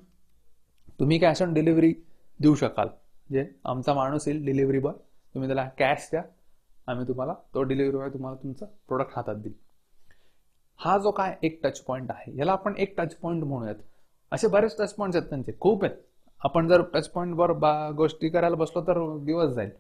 तुम्ही 1.01 1.19
कॅश 1.19 1.43
ऑन 1.43 1.53
डिलिव्हरी 1.55 1.93
देऊ 2.41 2.55
शकाल. 2.55 2.89
जे 3.31 3.47
आमचा 3.65 3.95
माणूस 3.95 4.29
येईल 4.29 4.45
डिलिव्हरी 4.47 4.79
बॉय 4.79 4.93
तुम्ही 5.35 5.49
त्याला 5.49 5.69
कॅश 5.79 6.09
द्या 6.11 6.23
आम्ही 6.87 7.07
तुम्हाला 7.09 7.35
तो 7.55 7.63
डिलिव्हरी 7.63 7.97
बॉय 7.97 8.09
तुम्हाला 8.09 8.43
तुमचा 8.43 8.67
प्रोडक्ट 8.89 9.13
हातात 9.17 9.37
देईल. 9.37 9.55
हा 10.81 10.97
जो 10.99 11.11
काय 11.11 11.37
एक 11.43 11.61
टच 11.63 11.81
पॉईंट 11.81 12.11
आहे 12.11 12.37
याला 12.37 12.53
आपण 12.53 12.75
एक 12.79 12.95
टच 12.99 13.15
पॉईंट 13.17 13.45
म्हणूयात. 13.45 13.75
असे 14.33 14.49
बरेच 14.49 14.77
टच 14.79 14.95
पॉईंट 14.95 15.17
आहेत 15.17 15.29
त्यांचे 15.29 15.53
खूप 15.61 15.85
आहेत. 15.85 15.97
आपण 16.41 16.69
जर 16.69 16.83
टच 16.95 17.09
पॉईंटवर 17.09 17.53
बा 17.53 17.91
गोष्टी 17.97 18.29
करायला 18.29 18.57
बसलो 18.57 18.83
तर 18.83 18.99
दिवस 19.25 19.53
जाईल. 19.55 19.71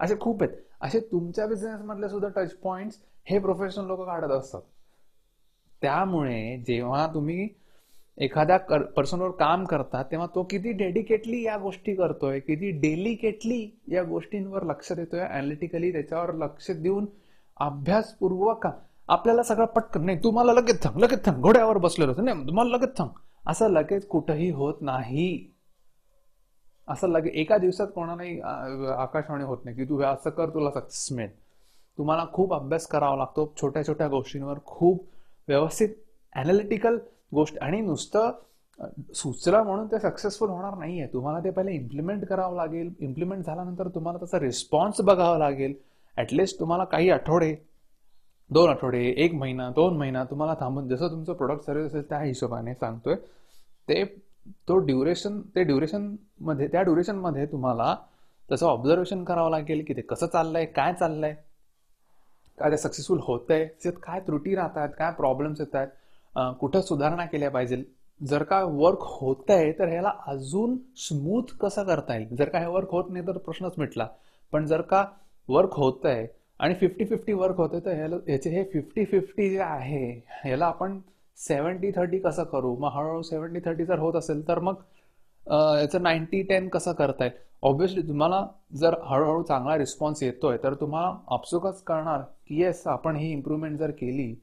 असे 0.00 0.14
खूप 0.20 0.42
आहेत. 0.42 0.56
असे 0.80 1.00
तुमच्या 1.00 1.46
बिझनेसमधले 1.46 2.08
सुद्धा 2.08 2.28
टच 2.36 2.54
पॉइंट 2.54 2.92
हे 3.24 3.38
प्रोफेशनल 3.38 3.86
लोक 3.86 4.00
काढत 4.06 4.30
असतात. 4.30 4.60
त्यामुळे 5.82 6.56
जेव्हा 6.66 7.06
तुम्ही 7.14 7.48
एखाद्या 8.18 8.56
पर्सनवर 8.96 9.30
काम 9.30 9.64
करता 9.64 10.02
तेव्हा 10.02 10.26
तो 10.34 10.42
किती 10.42 10.72
डेडिकेटली 10.72 11.42
या 11.42 11.56
गोष्टी 11.56 11.94
करतोय 11.94 12.40
किती 12.40 12.70
डेलिकेटली 12.70 13.78
या 13.88 14.02
गोष्टींवर 14.02 14.62
लक्ष 14.62 14.92
देतोय 14.92 15.20
अनालिटिकली 15.20 15.92
त्याच्यावर 15.92 16.32
लक्ष 16.34 16.70
देऊन 16.70 17.06
अभ्यासपूर्वक 17.56 18.66
आपल्याला 19.08 19.42
सगळं 19.42 19.64
पटकन 19.66 20.04
नाही 20.04 20.18
तुम्हाला 20.24 20.52
लगेच 20.52 20.82
थांब 20.82 20.98
लगेच 20.98 21.24
थांब 21.24 21.42
घोड्यावर 21.42 21.78
बसलेलो 21.78 22.12
नाही 22.22 22.46
तुम्हाला 22.46 22.76
लगेच 22.76 22.96
थांब. 22.98 23.10
असं 23.46 23.68
लगेच 23.68 24.06
कुठंही 24.06 24.50
होत 24.50 24.74
नाही. 24.80 25.52
असं 26.90 27.08
लगे 27.08 27.30
एका 27.40 27.58
दिवसात 27.58 27.86
कोणालाही 27.94 28.40
आकाशवाणी 28.40 29.44
होत 29.44 29.64
नाही 29.64 29.76
की 29.76 29.84
तू 29.88 29.98
हे 29.98 30.04
असं 30.06 30.30
कर 30.30 30.48
तुला 30.54 30.70
सक्सेस 30.70 31.16
मिळेल. 31.16 31.30
तुम्हाला 31.98 32.24
खूप 32.32 32.54
अभ्यास 32.54 32.86
करावा 32.86 33.16
लागतो 33.16 33.52
छोट्या 33.60 33.86
छोट्या 33.86 34.08
गोष्टींवर 34.08 34.58
खूप 34.66 35.04
व्यवस्थित 35.48 35.88
अनालिटिकल 36.32 36.98
गोष्ट. 37.34 37.58
आणि 37.58 37.80
नुसतं 37.80 38.30
सुचला 39.14 39.62
म्हणून 39.62 39.86
ते 39.86 39.98
सक्सेसफुल 40.00 40.48
होणार 40.48 40.74
नाही 40.78 41.00
आहे 41.00 41.12
तुम्हाला 41.12 41.42
ते 41.44 41.50
पहिले 41.50 41.72
इम्प्लिमेंट 41.72 42.24
करावं 42.26 42.56
लागेल. 42.56 42.92
इम्प्लिमेंट 43.00 43.44
झाल्यानंतर 43.44 43.88
तुम्हाला 43.94 44.18
त्याचा 44.18 44.40
रिस्पॉन्स 44.40 45.00
बघावा 45.00 45.38
लागेल. 45.38 45.74
ॲटलिस्ट 46.16 46.58
तुम्हाला 46.60 46.84
काही 46.84 47.10
आठवडे 47.10 47.54
दोन 48.50 48.68
आठवडे 48.70 49.02
एक 49.24 49.34
महिना 49.34 49.68
दोन 49.74 49.96
महिना 49.96 50.24
तुम्हाला 50.30 50.54
थांबून 50.60 50.88
जसं 50.88 51.08
तुमचं 51.10 51.32
प्रोडक्ट 51.32 51.64
सर्व्हिस 51.66 51.86
असेल 51.86 52.08
त्या 52.08 52.20
हिशोबाने 52.20 52.74
सांगतोय 52.74 53.14
ते 53.88 54.02
तो 54.68 54.76
ड्युरेशन 54.78 55.40
ते 55.54 55.62
ड्युरेशनमध्ये 55.64 56.66
त्या 56.68 56.82
ड्युरेशनमध्ये 56.82 57.46
तुम्हाला 57.46 57.94
तसं 58.48 58.66
ऑब्झर्वेशन 58.66 59.22
करावं 59.24 59.50
लागेल 59.50 59.84
की 59.88 59.94
ते 59.96 60.00
कसं 60.00 60.26
चाललंय 60.26 60.64
काय 60.76 60.92
चाललंय 60.92 61.34
काय 62.58 62.70
ते 62.70 62.76
सक्सेसफुल 62.76 63.18
होत 63.22 63.50
आहे 63.50 63.64
त्याच्यात 63.64 64.00
काय 64.02 64.20
त्रुटी 64.26 64.54
राहतात 64.54 64.88
काय 64.98 65.12
प्रॉब्लेम्स 65.16 65.60
येत 65.60 65.74
आहेत 65.76 66.56
कुठं 66.60 66.80
सुधारणा 66.80 67.24
केल्या 67.26 67.50
पाहिजे. 67.50 67.82
जर 68.20 68.42
का 68.42 68.62
वर्क 68.64 69.02
होत 69.02 69.50
आहे 69.50 69.70
तर 69.78 69.88
ह्याला 69.88 70.12
अजून 70.28 70.76
स्मूथ 70.98 71.54
कसं 71.60 71.84
करता 71.84 72.16
येईल? 72.16 72.34
जर 72.36 72.48
का 72.48 72.58
हे 72.58 72.66
वर्क 72.66 72.90
होत 72.92 73.10
नाही 73.10 73.26
तर 73.26 73.38
प्रश्नच 73.44 73.74
मिटला. 73.78 74.06
पण 74.52 74.66
जर 74.66 74.80
का 74.90 75.04
वर्क 75.48 75.74
होत 75.74 76.06
आहे 76.06 76.26
आणि 76.60 76.74
फिफ्टी 76.80 77.04
फिफ्टी 77.04 77.32
वर्क 77.32 77.56
होते 77.56 77.78
तर 77.84 77.94
ह्याला 77.96 78.16
ह्याचे 78.26 78.50
हे 78.50 78.64
फिफ्टी 78.72 79.04
फिफ्टी 79.04 79.48
जे 79.50 79.58
आहे 79.62 80.04
ह्याला 80.44 80.66
आपण 80.66 80.98
सेवन्टी 81.40 81.90
थर्टी 81.96 82.18
कसं 82.18 82.44
करू? 82.44 82.74
मग 82.76 82.90
हळूहळू 82.94 83.22
सेवन्टी 83.22 83.60
थर्टी 83.64 83.84
जर 83.84 83.98
होत 83.98 84.14
असेल 84.16 84.46
तर 84.48 84.58
मग 84.58 84.74
याचं 85.80 86.02
नाईन्टी 86.02 86.42
टेन 86.42 86.68
कसं 86.68 86.92
करताय? 86.92 87.30
ऑब्व्हियसली 87.62 88.02
तुम्हाला 88.08 88.46
जर 88.76 88.94
हळूहळू 89.04 89.42
चांगला 89.42 89.76
रिस्पॉन्स 89.78 90.22
येतोय 90.22 90.56
तर 90.62 90.74
तुम्हाला 90.74 91.16
आपसुकच 91.34 91.82
कळणार 91.82 92.20
की 92.46 92.60
येस 92.60 92.86
आपण 92.86 93.16
ही 93.16 93.30
इम्प्रूव्हमेंट 93.32 93.78
जर 93.78 93.90
केली 93.90 94.34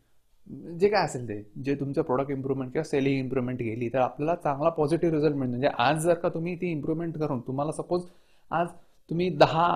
जे 0.80 0.88
काय 0.89 1.06
असेल 1.06 1.27
ते 1.27 1.42
जे 1.63 1.75
तुमचं 1.75 2.01
प्रोडक्ट 2.01 2.32
इम्प्रूव्हमेंट 2.32 2.72
किंवा 2.74 2.84
सेलिंग 2.84 3.20
इम्प्रूव्हमेंट 3.20 3.60
केली 3.60 3.89
तर 3.94 4.00
आपल्याला 4.00 4.36
चांगला 4.36 4.70
पॉझिटिव्ह 4.70 5.16
रिझल्ट 5.16 5.36
मिळतो 5.36 5.50
म्हणजे 5.50 5.70
आज 5.77 6.04
जर 6.04 6.13
का 6.13 6.30
तुम्ही 6.30 6.56
ती 6.56 6.72
इम्प्रूव्हमेंट 6.72 7.18
करून 7.18 7.39
तुम्हाला 7.39 7.72
सपोज 7.72 8.04
आज 8.51 8.68
तुम्ही 9.12 9.30
दहा 9.38 9.68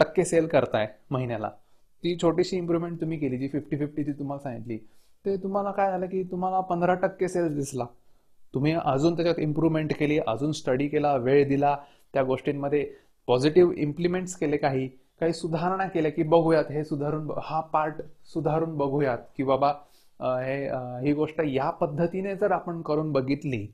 टक्के 0.00 0.24
सेल 0.24 0.46
करताय 0.46 0.86
महिन्याला 1.10 1.48
ती 2.04 2.16
छोटीशी 2.22 2.56
इम्प्रुव्हमेंट 2.56 3.00
तुम्ही 3.00 3.18
केली 3.18 3.38
जी 3.38 3.48
फिफ्टी 3.48 3.76
फिफ्टी 3.76 4.02
ती 4.02 4.12
तुम्हाला 4.12 4.42
सांगितली 4.42 4.78
ते 5.24 5.36
तुम्हाला 5.36 5.70
काय 5.72 5.90
झालं 5.90 6.06
की 6.06 6.22
तुम्हाला 6.30 6.60
पंधरा 6.68 6.94
टक्के 7.02 7.28
सेल्स 7.28 7.54
दिसला. 7.54 7.84
तुम्ही 8.54 8.72
अजून 8.74 9.14
त्याच्यात 9.16 9.38
इम्प्रूव्हमेंट 9.38 9.92
केली 9.98 10.18
अजून 10.18 10.52
स्टडी 10.52 10.86
केला 10.88 11.14
वेळ 11.16 11.48
दिला 11.48 11.76
त्या 12.14 12.22
गोष्टींमध्ये 12.24 12.84
पॉझिटिव्ह 13.28 13.74
इम्प्लिमेंट्स 13.78 14.36
केले 14.36 14.56
काही 14.56 14.86
काही 15.20 15.32
सुधारणा 15.32 15.86
केल्या 15.88 16.10
की 16.12 16.22
बघूयात 16.22 16.70
हे 16.70 16.84
सुधारून 16.84 17.30
हा 17.44 17.60
पार्ट 17.72 18.00
सुधारून 18.32 18.76
बघूयात 18.76 19.18
की 19.36 19.42
बाबा 19.44 19.72
हे 20.20 20.56
ही 21.04 21.12
गोष्ट 21.14 21.40
या 21.46 21.68
पद्धतीने 21.70 22.34
जर 22.36 22.52
आपण 22.52 22.80
करून 22.82 23.12
बघितली 23.12 23.64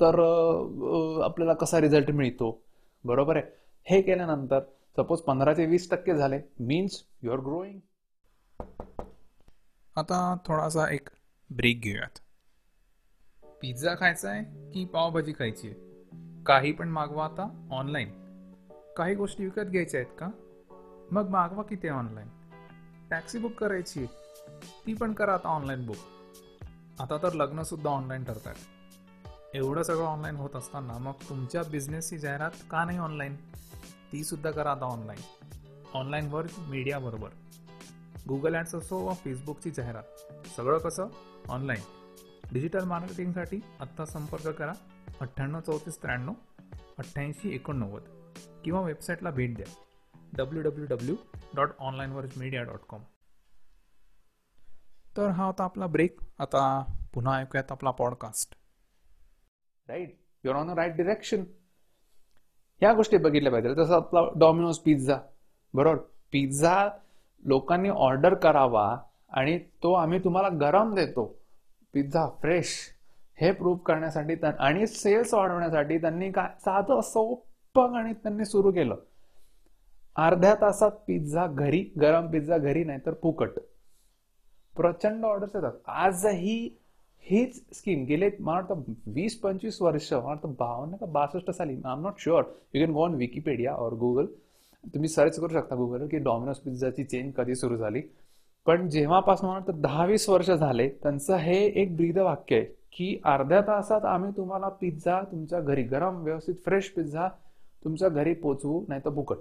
तर 0.00 0.18
आपल्याला 1.24 1.52
कसा 1.54 1.80
रिझल्ट 1.80 2.10
मिळतो? 2.10 2.58
बरोबर 3.04 3.36
आहे? 3.36 3.44
हे 3.86 4.00
केल्यानंतर 4.02 4.60
सपोज 4.96 5.20
पंधरा 5.20 5.52
ते 5.56 5.66
वीस 5.66 5.90
टक्के 5.90 6.14
झाले 6.14 6.38
मीन्स 6.60 7.02
युअर 7.22 7.38
ग्रोईंग 7.40 7.78
आता 9.96 10.36
थोडासा 10.46 10.86
एक 10.92 11.08
ब्रेक 11.50 11.80
घेऊयात. 11.80 12.18
पिझ्झा 13.62 13.94
खायचा 14.00 14.30
आहे 14.30 14.72
की 14.72 14.84
पावभाजी 14.84 15.32
खायची 15.32 15.68
आहे? 15.68 16.42
काही 16.46 16.72
पण 16.72 16.88
मागवा 16.88 17.24
आता 17.24 17.68
ऑनलाईन 17.70 18.10
काही 18.96 19.14
गोष्टी 19.14 19.44
विकत 19.44 19.70
घ्यायच्या 19.70 20.00
आहेत 20.00 20.12
का? 20.18 20.28
मग 21.10 21.28
मागवा 21.28 21.62
किती 21.62 21.88
ऑनलाईन 21.88 22.28
टॅक्सी 23.10 23.38
बुक 23.38 23.52
करायची 23.52 24.06
ती 24.86 24.94
पण 24.94 25.12
करा 25.12 25.34
आता 25.34 25.48
ऑनलाईन 25.48 25.86
बुक 25.86 27.00
आता 27.00 27.16
तर 27.16 27.32
लग्नसुद्धा 27.32 27.90
ऑनलाईन 27.90 28.24
ठरतात. 28.24 28.54
एवढं 29.54 29.82
सगळं 29.82 30.04
ऑनलाईन 30.04 30.36
होत 30.36 30.56
असताना 30.56 30.98
मग 30.98 31.12
तुमच्या 31.28 31.62
बिझनेसची 31.70 32.18
जाहिरात 32.18 32.50
का 32.70 32.84
नाही 32.84 32.98
ऑनलाईन 32.98 33.36
ती 34.12 34.24
सुद्धा 34.24 34.50
करा 34.50 34.70
आता 34.70 34.84
ऑनलाईन 34.84 35.20
ऑनलाईनवर 35.94 36.46
मीडियाबरोबर 36.58 37.28
गुगल 38.28 38.54
ॲड्स 38.54 38.74
असो 38.74 38.98
व 38.98 39.12
फेसबुकची 39.14 39.70
जाहिरात. 39.70 40.02
सगळं 40.56 40.78
कसं? 40.78 41.08
ऑनलाईन 41.48 41.80
डिजिटल 42.52 42.84
मार्केटिंगसाठी 42.84 43.60
आत्ता 43.80 44.04
संपर्क 44.04 44.48
करा 44.48 44.72
अठ्ठ्याण्णव 45.20 45.60
चौतीस 45.60 46.02
त्र्याण्णव 46.02 46.32
अठ्ठ्याऐंशी 46.98 47.54
एकोणनव्वद 47.54 48.02
किंवा 48.64 48.80
वेबसाईटला 48.80 49.30
भेट 49.30 49.56
द्या. 49.56 49.66
W 50.36 50.62
W 50.62 50.86
W 50.86 51.14
dot 51.54 51.70
online 51.78 52.12
verge 52.12 52.30
media 52.36 52.62
dot 52.62 52.80
com 52.88 53.02
तर 55.16 55.28
हा 55.28 55.44
होता 55.44 55.64
आपला 55.64 55.86
ब्रेक 55.86 56.20
आता 56.38 56.62
पुन्हा 57.14 57.40
ऐकूयात 57.40 57.72
आपला 57.72 57.90
podcast 57.90 58.54
right 59.88 60.16
your 60.44 60.56
on 60.56 60.70
right 60.70 60.96
direction 60.96 61.44
ह्या 62.80 62.92
गोष्टी 62.92 63.16
बघितल्या 63.16 63.52
पाहिजे. 63.52 63.74
जसं 63.74 63.94
आपला 63.94 64.20
डॉमिनोज 64.36 64.78
पिझ्झा 64.78 65.18
बरोबर? 65.74 65.96
पिझ्झा 66.32 66.88
लोकांनी 67.46 67.88
ऑर्डर 67.88 68.34
करावा 68.34 68.96
आणि 69.30 69.58
तो 69.82 69.92
आम्ही 69.92 70.18
तुम्हाला 70.24 70.48
गरम 70.48 70.94
देतो. 70.94 71.24
Pizza 71.94 72.26
fresh. 72.40 72.74
हे 73.40 73.52
प्रूव्ह 73.52 73.78
करण्यासाठी 73.78 74.34
आणि 74.58 74.86
सेल्स 74.86 75.34
वाढवण्यासाठी 75.34 75.98
त्यांनी 75.98 76.30
काय 76.32 76.48
साधं 76.60 77.00
सोपं 77.00 77.92
गणित 77.94 78.14
त्यांनी 78.14 78.44
सुरू 78.44 78.70
केलं. 78.72 78.96
अर्ध्या 80.16 80.54
तासात 80.54 80.90
पिझ्झा 81.06 81.46
घरी 81.46 81.84
गरम 82.00 82.30
पिझ्झा 82.30 82.58
घरी 82.58 82.84
नाही 82.84 82.98
तर 83.06 83.14
फुकट. 83.22 83.58
प्रचंड 84.74 85.24
ऑर्डर्स 85.24 85.56
येतात. 85.56 85.72
आजही 85.86 86.76
हीच 87.24 87.62
स्कीम 87.72 88.04
गेले 88.04 88.30
मला 88.40 88.56
वाटतं 88.56 88.92
वीस 89.06 89.40
पंचवीस 89.40 89.80
वर्ष 89.82 90.12
मला 90.12 90.24
वाटतं 90.24 90.52
बावन्न 90.58 90.96
का 90.96 91.06
बासष्ट 91.06 91.50
साली 91.50 91.74
I 91.84 91.92
am 91.92 92.02
not 92.02 92.18
sure 92.18 92.42
you 92.74 92.84
can 92.84 92.92
go 92.92 93.04
on 93.04 93.14
Wikipedia 93.14 93.74
और 93.74 93.92
गुगल 93.92 94.26
तुम्ही 94.94 95.08
सर्च 95.08 95.38
करू 95.38 95.48
शकता 95.48 95.76
गुगलवर 95.76 96.06
की 96.06 96.18
डॉमिनोज 96.18 96.56
पिझ्झाची 96.56 97.04
चेन 97.04 97.30
कधी 97.30 97.54
सुरू 97.54 97.76
झाली. 97.76 98.02
पण 98.66 98.88
जेव्हापासून 98.88 99.60
तर 99.66 99.72
दहा 99.72 100.04
वीस 100.04 100.28
वर्ष 100.28 100.50
झाले 100.50 100.88
त्यांचं 101.02 101.36
हे 101.36 101.56
एक 101.82 101.96
ब्रीद 101.96 102.18
वाक्य 102.18 102.56
आहे 102.56 102.64
की 102.92 103.20
अर्ध्या 103.24 103.60
तासात 103.60 104.04
आम्ही 104.04 104.30
तुम्हाला 104.36 104.68
पिझ्झा 104.68 105.20
तुमच्या 105.22 105.60
घरी 105.60 105.82
गरम 105.82 106.22
व्यवस्थित 106.22 106.54
फ्रेश 106.64 106.88
पिझ्झा 106.90 107.28
तुमच्या 107.84 108.08
घरी 108.08 108.34
पोचवू 108.34 108.84
नाही 108.88 109.00
तर 109.04 109.10
फुकट. 109.10 109.36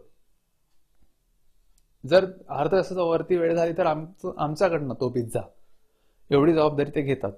जर 2.03 2.25
अर्ध्या 2.49 2.79
तासाचा 2.79 3.01
वरती 3.01 3.37
वेळ 3.37 3.55
झाली 3.55 3.73
तर 3.77 3.85
आमचं 3.85 4.33
आमच्याकडनं 4.37 4.93
तो 4.93 5.09
पिझ्झा 5.09 5.41
एवढी 6.29 6.53
जबाबदारी 6.53 6.89
ते 6.95 7.01
घेतात. 7.01 7.31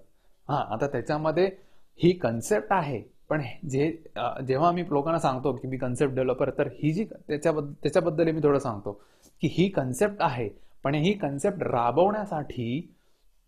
हा 0.50 0.58
आता 0.74 0.88
त्याच्यामध्ये 0.88 1.50
ही 2.00 2.12
कन्सेप्ट 2.12 2.68
आहे. 2.70 3.02
पण 3.30 3.42
जे 3.70 3.92
जेव्हा 4.48 4.72
मी 4.72 4.84
लोकांना 4.90 5.20
सांगतो 5.20 5.54
की 5.54 5.68
मी 5.68 5.78
कन्सेप्ट 5.78 6.14
डेव्हलपर 6.16 6.50
तर 6.50 6.68
ही 6.74 6.92
जी 6.94 7.06
त्याच्याबद्दल 7.06 7.74
त्याच्याबद्दल 7.84 8.32
मी 8.32 8.42
थोडं 8.44 8.60
सांगतो 8.60 8.92
की 9.42 9.48
ही 9.52 9.68
कन्सेप्ट 9.70 10.16
आहे 10.20 10.50
पण 10.84 10.96
ही 10.96 11.14
कन्सेप्ट 11.14 11.64
राबवण्यासाठी 11.64 12.94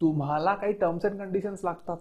तुम्हाला 0.02 0.56
काही 0.56 0.74
टर्म्स 0.74 1.06
अँड 1.06 1.18
कंडिशन्स 1.20 1.64
लागतात 1.64 1.98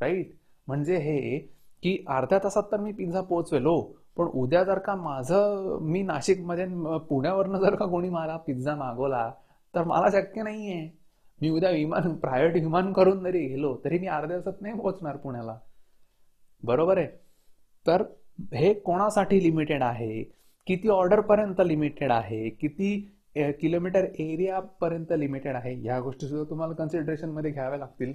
राईट 0.00 0.32
म्हणजे 0.68 0.96
हे 0.96 1.38
की 1.82 1.96
अर्ध्या 2.08 2.38
तासात 2.44 2.62
तर 2.72 2.80
मी 2.80 2.92
पिझ्झा 2.92 3.20
पोहोचवेलो 3.20 3.74
हो. 3.74 3.82
पण 4.16 4.26
उद्या 4.34 4.62
जर 4.64 4.78
का 4.78 4.94
माझं 4.94 5.78
मी 5.82 6.02
नाशिकमध्ये 6.02 6.64
म्हणजे 6.66 7.06
पुण्यावरनं 7.08 7.58
जर 7.58 7.74
का 7.74 7.86
कोणी 7.86 8.08
मला 8.08 8.36
पिझ्झा 8.36 8.74
मागवला 8.76 9.30
तर 9.74 9.84
मला 9.84 10.10
शक्य 10.10 10.42
नाहीये. 10.42 10.88
मी 11.40 11.50
उद्या 11.50 11.70
विमान 11.70 12.14
प्रायव्हेट 12.16 12.54
विमान 12.54 12.92
करून 12.92 13.22
जरी 13.24 13.46
गेलो 13.48 13.74
तरी 13.84 13.98
मी 13.98 14.06
अर्ध्या 14.06 14.38
तासात 14.38 14.62
नाही 14.62 14.74
पोहोचणार 14.74 15.16
पुण्याला. 15.16 15.56
बरोबर 16.62 16.98
आहे? 16.98 17.06
तर 17.86 18.02
हे 18.54 18.72
कोणासाठी 18.74 19.42
लिमिटेड 19.42 19.82
आहे? 19.82 20.22
किती 20.66 20.88
ऑर्डर 20.88 21.20
पर्यंत 21.20 21.60
लिमिटेड 21.66 22.12
आहे? 22.12 22.48
किती 22.50 22.96
किलोमीटर 23.60 24.04
एरिया 24.18 24.60
पर्यंत 24.80 25.12
लिमिटेड 25.12 25.56
आहे? 25.56 25.74
ह्या 25.74 25.98
गोष्टी 26.00 26.28
सुद्धा 26.28 26.48
तुम्हाला 26.50 26.74
कन्सिडरेशनमध्ये 26.74 27.50
घ्याव्या 27.50 27.78
लागतील. 27.78 28.12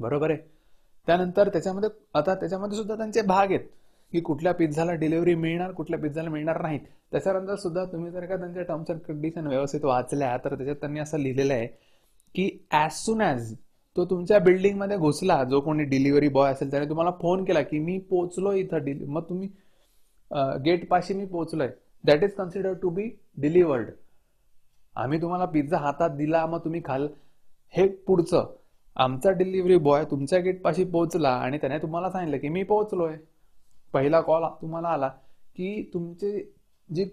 बरोबर 0.00 0.30
आहे? 0.30 0.38
त्यानंतर 1.08 1.48
त्याच्यामध्ये 1.48 1.88
आता 2.14 2.34
त्याच्यामध्ये 2.34 2.78
सुद्धा 2.78 2.94
त्यांचे 2.96 3.22
भाग 3.22 3.50
आहेत 3.50 3.66
की 4.12 4.20
कुठल्या 4.20 4.52
पिझ्झाला 4.54 4.92
डिलिव्हरी 4.92 5.34
मिळणार 5.34 5.72
कुठल्या 5.72 5.98
पिझ्झाला 6.00 6.30
मिळणार 6.30 6.60
नाही 6.62 6.78
त्याच्यानंतर 7.12 7.56
सुद्धा 7.56 7.84
तुम्ही 7.84 8.10
जर 8.10 8.24
का 8.26 8.36
त्यांच्या 8.36 8.62
टर्म्स 8.62 8.90
अँड 8.90 9.00
कंडिशन 9.00 9.46
व्यवस्थित 9.46 9.84
वाचल्या 9.84 10.36
तर 10.36 10.54
त्याच्यात 10.54 10.76
त्यांनी 10.76 11.00
असं 11.00 11.18
लिहिलेलं 11.18 11.54
आहे 11.54 11.66
की 12.34 12.48
ॲज 12.70 12.92
सुन 12.94 13.20
ॲज 13.20 13.54
तो 13.98 14.04
तुमच्या 14.04 14.38
बिल्डिंगमध्ये 14.38 14.96
घुसला 14.96 15.42
जो 15.44 15.60
कोणी 15.60 15.84
डिलिव्हरी 15.84 16.28
बॉय 16.28 16.50
असेल 16.52 16.70
त्याने 16.70 16.88
तुम्हाला 16.88 17.10
फोन 17.20 17.42
केला 17.44 17.60
की 17.62 17.78
मी 17.78 17.98
पोचलो 18.10 18.52
इथं 18.52 18.84
डिलि 18.84 19.04
मग 19.04 19.22
तुम्ही 19.28 19.48
गेट 20.64 20.88
पाशी 20.88 21.14
मी 21.14 21.24
पोचलोय. 21.26 21.68
That 22.04 22.22
is 22.24 22.32
consider 22.34 22.72
to 22.82 22.90
be 22.90 23.08
delivered 23.40 23.88
आम्ही 24.96 25.20
तुम्हाला 25.22 25.44
पिझ्झा 25.44 25.78
हातात 25.78 26.10
दिला 26.16 26.44
मग 26.46 26.58
तुम्ही 26.64 26.80
खाल. 26.84 27.06
हे 27.74 27.86
पुढचं. 28.06 28.46
आमचा 28.96 29.30
डिलिव्हरी 29.30 29.76
बॉय 29.78 30.04
तुमच्या 30.10 30.38
गेट 30.40 30.60
पाशी 30.62 30.84
पोहोचला 30.84 31.30
आणि 31.30 31.58
त्याने 31.58 31.78
तुम्हाला 31.78 32.10
सांगितलं 32.10 32.38
की 32.38 32.48
मी 32.48 32.62
पोहोचलोय 32.62 33.16
पहिला 33.94 34.20
कॉल 34.20 34.44
तुम्हाला 34.62 34.88
आला 34.88 35.08
की 35.56 35.90
तुमची 35.94 36.32
जी 36.90 37.04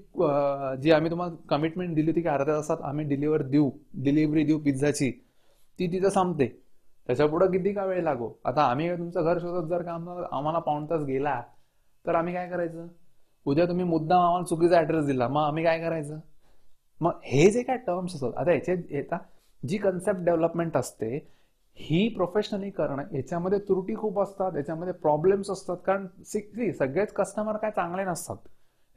जी 0.82 0.92
आम्ही 0.92 1.12
तुम्हाला 1.12 1.36
कमिटमेंट 1.50 1.96
दिली 1.96 2.10
होती 2.10 2.22
की 2.22 2.28
अर्ध्या 2.28 2.56
तासात 2.56 2.82
आम्ही 2.84 3.06
डिलिव्हर 3.08 3.42
देऊ 3.42 3.70
डिलिव्हरी 4.04 4.44
देऊ 4.44 4.60
पिझ्झाची 4.60 5.12
ती 5.80 5.88
तिथं 5.92 6.10
संपते. 6.10 6.65
त्याच्या 7.10 7.28
पुढे 7.28 7.48
किती 7.48 7.74
का 7.74 7.86
वेळ 7.86 8.04
लागो? 8.04 8.32
आता 8.46 8.64
आम्ही 8.64 8.90
तुमचं 8.98 9.24
घर 9.24 9.40
शोधत 9.40 9.68
जर 9.70 9.82
का 9.82 9.94
आम्हाला 10.32 10.60
पाऊण 10.60 10.86
तास 10.90 11.04
गेला 11.06 11.42
तर 12.06 12.16
आम्ही 12.16 12.34
काय 12.34 12.48
करायचं? 12.50 12.88
उद्या 13.46 13.66
तुम्ही 13.68 13.86
मुद्दाम 13.86 14.22
आम्हाला 14.22 14.46
चुकीचा 14.46 14.80
ऍड्रेस 14.80 15.06
दिला 15.06 15.28
मग 15.28 15.42
आम्ही 15.42 15.64
काय 15.64 15.80
करायचं? 15.80 16.20
मग 17.02 17.20
हे 17.24 17.50
जे 17.52 17.64
काय 17.64 17.78
टर्म्स 17.78 18.16
असतात 18.16 18.38
आता 18.38 18.54
याचे 18.54 18.76
येता 18.90 19.18
जी 19.64 19.78
कन्सेप्ट 19.78 20.20
डेव्हलपमेंट 20.26 20.78
असते 20.78 21.16
ही 21.78 22.08
प्रोफेशनली 22.10 22.70
करणं 22.70 23.16
याच्यामध्ये 23.16 23.60
त्रुटी 23.60 23.96
खूप 23.96 24.20
असतात 24.20 24.56
याच्यामध्ये 24.56 24.94
प्रॉब्लेम्स 24.94 25.50
असतात. 25.50 25.78
कारण 25.86 26.08
सी 26.26 26.72
सगळेच 26.74 27.14
कस्टमर 27.14 27.58
काय 27.58 27.72
चांगले 27.72 28.04
नसतात. 28.06 28.38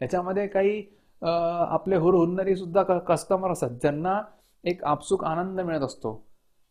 याच्यामध्ये 0.01 0.47
काही 0.47 0.83
आपले 1.23 1.97
हुरहुन्नरी 1.97 2.57
सुद्धा 2.57 2.83
कस्टमर 2.99 3.51
असतात 3.51 3.71
ज्यांना 3.81 4.21
एक 4.65 4.85
आपसूक 4.85 5.25
आनंद 5.25 5.61
मिळत 5.61 5.81
असतो. 5.81 6.13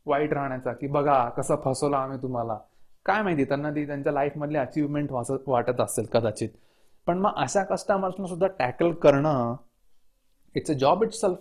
वाईट 0.08 0.34
राहण्याचा 0.34 0.74
की 0.74 0.88
बघा 0.88 1.24
कसं 1.30 1.56
फसवलं 1.66 1.98
आम्ही 1.98 2.22
तुम्हाला. 2.22 2.58
काय 3.06 3.22
माहिती 3.22 3.44
त्यांना 3.44 3.70
ती 3.72 3.86
त्यांच्या 3.88 4.14
लाईफमधली 4.14 4.58
अचिव्हमेंट 4.58 5.12
वाटत 5.48 5.82
असेल 5.82 6.06
कदाचित. 6.06 6.50
पण 7.08 7.18
मग 7.18 7.34
अशा 7.38 7.64
कस्टमर्सना 7.64 8.28
सुद्धा 8.28 8.48
टॅकल 8.60 8.92
करणं 8.94 9.56
it's 10.56 10.72
a 10.72 10.74
job 10.74 11.04
itself 11.12 11.38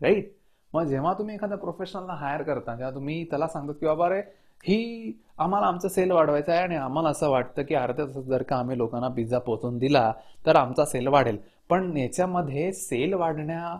right 0.00 0.32
मग 0.74 0.84
जेव्हा 0.84 1.12
तुम्ही 1.14 1.34
एखाद्या 1.34 1.58
प्रोफेशनलला 1.58 2.12
हायर 2.12 2.42
करता 2.42 2.74
तेव्हा 2.76 2.94
तुम्ही 2.94 3.24
त्याला 3.24 3.46
सांगता 3.48 3.72
की 3.72 3.86
बाबा 3.86 4.08
रे 4.08 4.20
ही 4.64 5.12
आम्हाला 5.38 5.66
आमचं 5.66 5.88
सेल 5.88 6.10
वाढवायचं 6.10 6.52
आहे 6.52 6.60
आणि 6.60 6.76
आम्हाला 6.76 7.08
असं 7.08 7.30
वाटतं 7.30 7.62
की 7.62 7.74
अर्ध्या 7.74 8.06
तासात 8.06 8.22
जर 8.22 8.42
का 8.42 8.56
आम्ही 8.56 8.78
लोकांना 8.78 9.08
पिझ्झा 9.08 9.38
पोहोचून 9.38 9.78
दिला 9.78 10.12
तर 10.46 10.56
आमचा 10.56 10.84
सेल 10.84 11.06
वाढेल. 11.08 11.38
पण 11.68 11.96
याच्यामध्ये 11.96 12.72
सेल 12.72 13.14
वाढण्या 13.14 13.76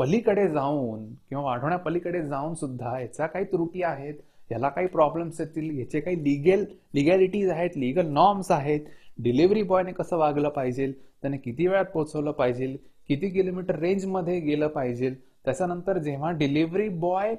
पलीकडे 0.00 0.48
जाऊन 0.48 1.14
किंवा 1.14 1.44
वाढवण्या 1.44 1.78
पलीकडे 1.78 2.22
जाऊन 2.22 2.54
सुद्धा 2.54 3.00
याचा 3.00 3.26
काही 3.26 3.44
त्रुटी 3.44 3.82
आहेत 3.82 4.14
याला 4.50 4.68
काही 4.68 4.86
प्रॉब्लेम्स 4.86 5.40
येतील 5.40 5.78
याचे 5.78 6.00
काही 6.00 6.16
लिगल 6.16 6.64
लिगॅलिटीज 6.94 7.50
आहेत 7.50 7.70
लिगल 7.76 8.06
नॉर्म्स 8.06 8.50
आहेत. 8.50 8.80
डिलिव्हरी 9.18 9.62
बॉयने 9.62 9.92
कसं 9.92 10.16
वागलं 10.16 10.48
पाहिजे? 10.48 10.92
त्याने 10.92 11.36
किती 11.36 11.66
वेळात 11.66 11.84
पोहोचवलं 11.84 12.30
पाहिजे? 12.30 12.76
किती 13.08 13.28
किलोमीटर 13.28 13.78
रेंजमध्ये 13.78 14.40
गेलं 14.40 14.66
पाहिजे? 14.66 15.10
त्याच्यानंतर 15.44 15.98
जेव्हा 15.98 16.30
डिलिव्हरी 16.30 16.88
बॉय 16.88 17.34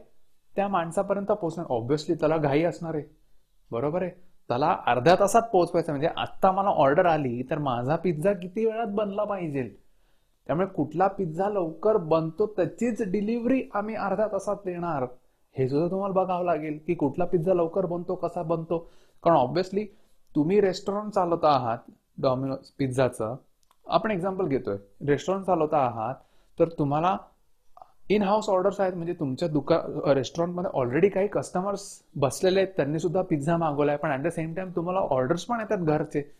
त्या 0.55 0.67
माणसापर्यंत 0.67 1.25
पोहोचणार 1.25 1.65
ऑब्व्हियसली 1.69 2.15
त्याला 2.15 2.37
घाई 2.37 2.63
असणार 2.63 2.95
आहे. 2.95 3.03
बरोबर 3.71 4.01
आहे? 4.01 4.11
त्याला 4.47 4.77
अर्ध्या 4.87 5.15
तासात 5.19 5.41
पोहोचवायचं 5.41 5.91
म्हणजे 5.91 6.09
आत्ता 6.17 6.51
मला 6.51 6.69
ऑर्डर 6.69 7.05
आली 7.05 7.43
तर 7.49 7.57
माझा 7.57 7.95
पिझ्झा 7.95 8.33
किती 8.33 8.65
वेळात 8.65 8.87
बनला 8.87 9.23
पाहिजे? 9.23 9.90
त्यामुळे 10.47 10.67
कुठला 10.67 11.07
पिझ्झा 11.07 11.49
लवकर 11.49 11.97
बनतो 11.97 12.45
त्याचीच 12.45 13.11
डिलिव्हरी 13.11 13.63
आम्ही 13.73 13.95
अर्धा 13.95 14.27
तासात 14.27 14.55
देणार. 14.65 15.05
हे 15.57 15.69
सुद्धा 15.69 15.91
तुम्हाला 15.91 16.13
बघावं 16.13 16.45
लागेल 16.45 16.79
की 16.87 16.93
कुठला 16.93 17.25
पिझ्झा 17.25 17.53
लवकर 17.53 17.85
बनतो 17.85 18.15
कसा 18.15 18.43
बनतो. 18.43 18.91
कारण 19.23 19.35
ऑब्व्हियसली 19.35 19.85
तुम्ही 20.35 20.61
रेस्टॉरंट 20.61 21.11
चालवता 21.11 21.49
आहात 21.49 21.77
डॉमिनोज 22.21 22.67
पिझ्झाचं 22.77 23.35
आपण 23.87 24.11
एक्झाम्पल 24.11 24.47
घेतोय. 24.47 24.77
रेस्टॉरंट 25.07 25.45
चालवता 25.45 25.77
आहात 25.77 26.15
तर 26.59 26.67
तुम्हाला 26.67 27.17
इन 28.09 28.23
हाऊस 28.23 28.49
ऑर्डर्स 28.49 28.79
आहेत. 28.79 28.93
म्हणजे 28.93 29.13
तुमच्या 29.13 29.47
दुकान 29.47 30.09
रेस्टॉरंटमध्ये 30.09 30.71
ऑलरेडी 30.73 31.09
काही 31.09 31.27
कस्टमर्स 31.27 32.03
बसलेले 32.15 32.59
आहेत. 32.59 32.73
त्यांनी 32.75 32.99
सुद्धा 32.99 33.21
पिझ्झा 33.21 33.57
मागवलाय. 33.57 33.97
पण 33.97 34.09
ॲट 34.11 34.19
द 34.19 34.27
सेम 34.27 34.53
टाइम 34.53 34.69
तुम्हाला 34.75 34.99
ऑर्डर्स 34.99 35.45
पण 35.45 35.59
येतात 35.59 35.77
घरचे. 35.77 36.31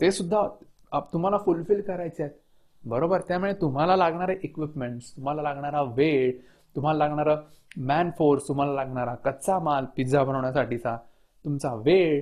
ते 0.00 0.10
सुद्धा 0.10 0.48
आप- 0.92 1.12
तुम्हाला 1.12 1.36
फुलफिल 1.36 1.80
करायचे 1.80 2.22
आहेत. 2.22 2.43
बरोबर? 2.84 3.20
त्यामुळे 3.28 3.52
तुम्हाला 3.60 3.96
लागणारे 3.96 4.36
इक्विपमेंट्स 4.42 5.10
तुम्हाला 5.16 5.42
लागणारा 5.42 5.82
वेळ 5.96 6.30
तुम्हाला 6.76 6.98
लागणारा 6.98 7.36
मॅन 7.76 8.10
फोर्स 8.18 8.48
तुम्हाला 8.48 8.72
लागणारा 8.72 9.14
कच्चा 9.14 9.58
माल 9.58 9.84
पिझ्झा 9.96 10.22
बनवण्यासाठीचा 10.24 10.96
तुमचा 11.44 11.74
वेळ 11.74 12.20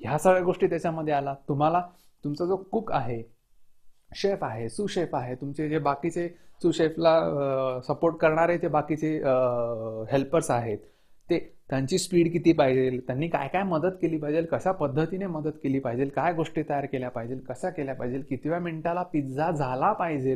ह्या 0.00 0.18
सगळ्या 0.18 0.42
गोष्टी 0.42 0.66
त्याच्यामध्ये 0.66 1.14
आला. 1.14 1.34
तुम्हाला 1.48 1.82
तुमचा 2.24 2.44
जो 2.44 2.56
कुक 2.56 2.92
आहे 2.92 3.22
शेफ 4.16 4.44
आहे 4.44 4.68
सुशेफ 4.68 5.14
आहे 5.14 5.34
तुमचे 5.34 5.68
जे 5.68 5.78
बाकीचे 5.78 6.28
सुशेफला 6.62 7.80
सपोर्ट 7.88 8.16
करणारे 8.16 8.56
जे 8.58 8.68
बाकीचे 8.68 9.12
हेल्पर्स 10.12 10.50
आहेत 10.50 10.78
ते 11.30 11.38
त्यांची 11.70 11.98
स्पीड 11.98 12.30
किती 12.32 12.52
पाहिजे? 12.52 12.98
त्यांनी 13.06 13.28
काय 13.28 13.48
काय 13.48 13.62
मदत 13.62 13.96
केली 14.02 14.18
पाहिजे? 14.18 14.42
कशा 14.52 14.72
पद्धतीने 14.72 15.26
मदत 15.26 15.58
केली 15.62 15.78
पाहिजे? 15.80 16.04
काय 16.06 16.32
गोष्टी 16.34 16.62
तयार 16.68 16.84
केल्या 16.92 17.08
पाहिजे? 17.10 17.36
कशा 17.48 17.70
केल्या 17.70 17.94
पाहिजे? 17.94 18.20
कितव्या 18.30 18.58
मिनिटाला 18.60 19.02
पिझ्झा 19.12 19.50
झाला 19.50 19.92
पाहिजे? 19.92 20.34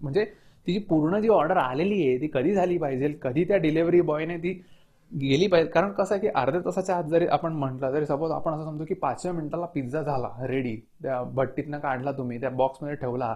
म्हणजे 0.00 0.24
तिची 0.66 0.78
पूर्ण 0.88 1.20
जी 1.20 1.28
ऑर्डर 1.28 1.56
आलेली 1.56 2.06
आहे 2.08 2.20
ती 2.20 2.28
कधी 2.34 2.52
झाली 2.54 2.78
पाहिजे? 2.78 3.08
कधी 3.22 3.44
त्या 3.44 3.56
डिलिव्हरी 3.58 4.00
बॉयने 4.00 4.36
ती 4.38 4.52
गेली 5.12 5.46
पाहिजे? 5.46 5.70
कारण 5.70 5.90
कसं 5.92 6.14
आहे 6.14 6.20
की 6.20 6.28
अर्ध्या 6.34 6.60
तासाच्या 6.64 6.96
आत 6.96 7.04
जरी 7.10 7.26
आपण 7.26 7.52
म्हटलं 7.52 7.92
तरी 7.94 8.06
सपोज 8.06 8.30
आपण 8.32 8.52
असं 8.54 8.64
समजू 8.64 8.84
की 8.84 8.94
पाचव्या 8.94 9.32
मिनिटाला 9.34 9.66
पिझ्झा 9.74 10.02
झाला 10.02 10.28
रेडी 10.48 10.76
त्या 11.02 11.22
भट्टीतनं 11.34 11.78
काढला 11.78 12.12
तुम्ही 12.12 12.40
त्या 12.40 12.50
बॉक्समध्ये 12.50 12.96
ठेवला 12.96 13.34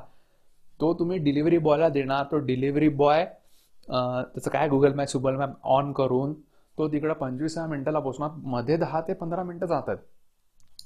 तो 0.80 0.92
तुम्ही 0.98 1.18
डिलिव्हरी 1.18 1.58
बॉयला 1.58 1.88
देणार. 1.88 2.24
तो 2.30 2.38
डिलिव्हरी 2.38 2.88
बॉय 2.88 3.24
त्याचं 3.88 4.50
काय 4.50 4.68
गुगल 4.68 4.94
मॅप 4.94 5.08
सुगल 5.08 5.37
मॅप 5.37 5.54
ऑन 5.64 5.92
करून 5.92 6.34
तो 6.78 6.88
तिकडं 6.88 7.12
पंचवीसव्या 7.12 7.66
मिनिटाला 7.66 7.98
पोचणार 7.98 8.30
मध्ये 8.44 8.76
दहा 8.76 9.00
ते 9.00 9.12
पंधरा 9.12 9.42
मिनिटं 9.42 9.66
जातात. 9.66 9.96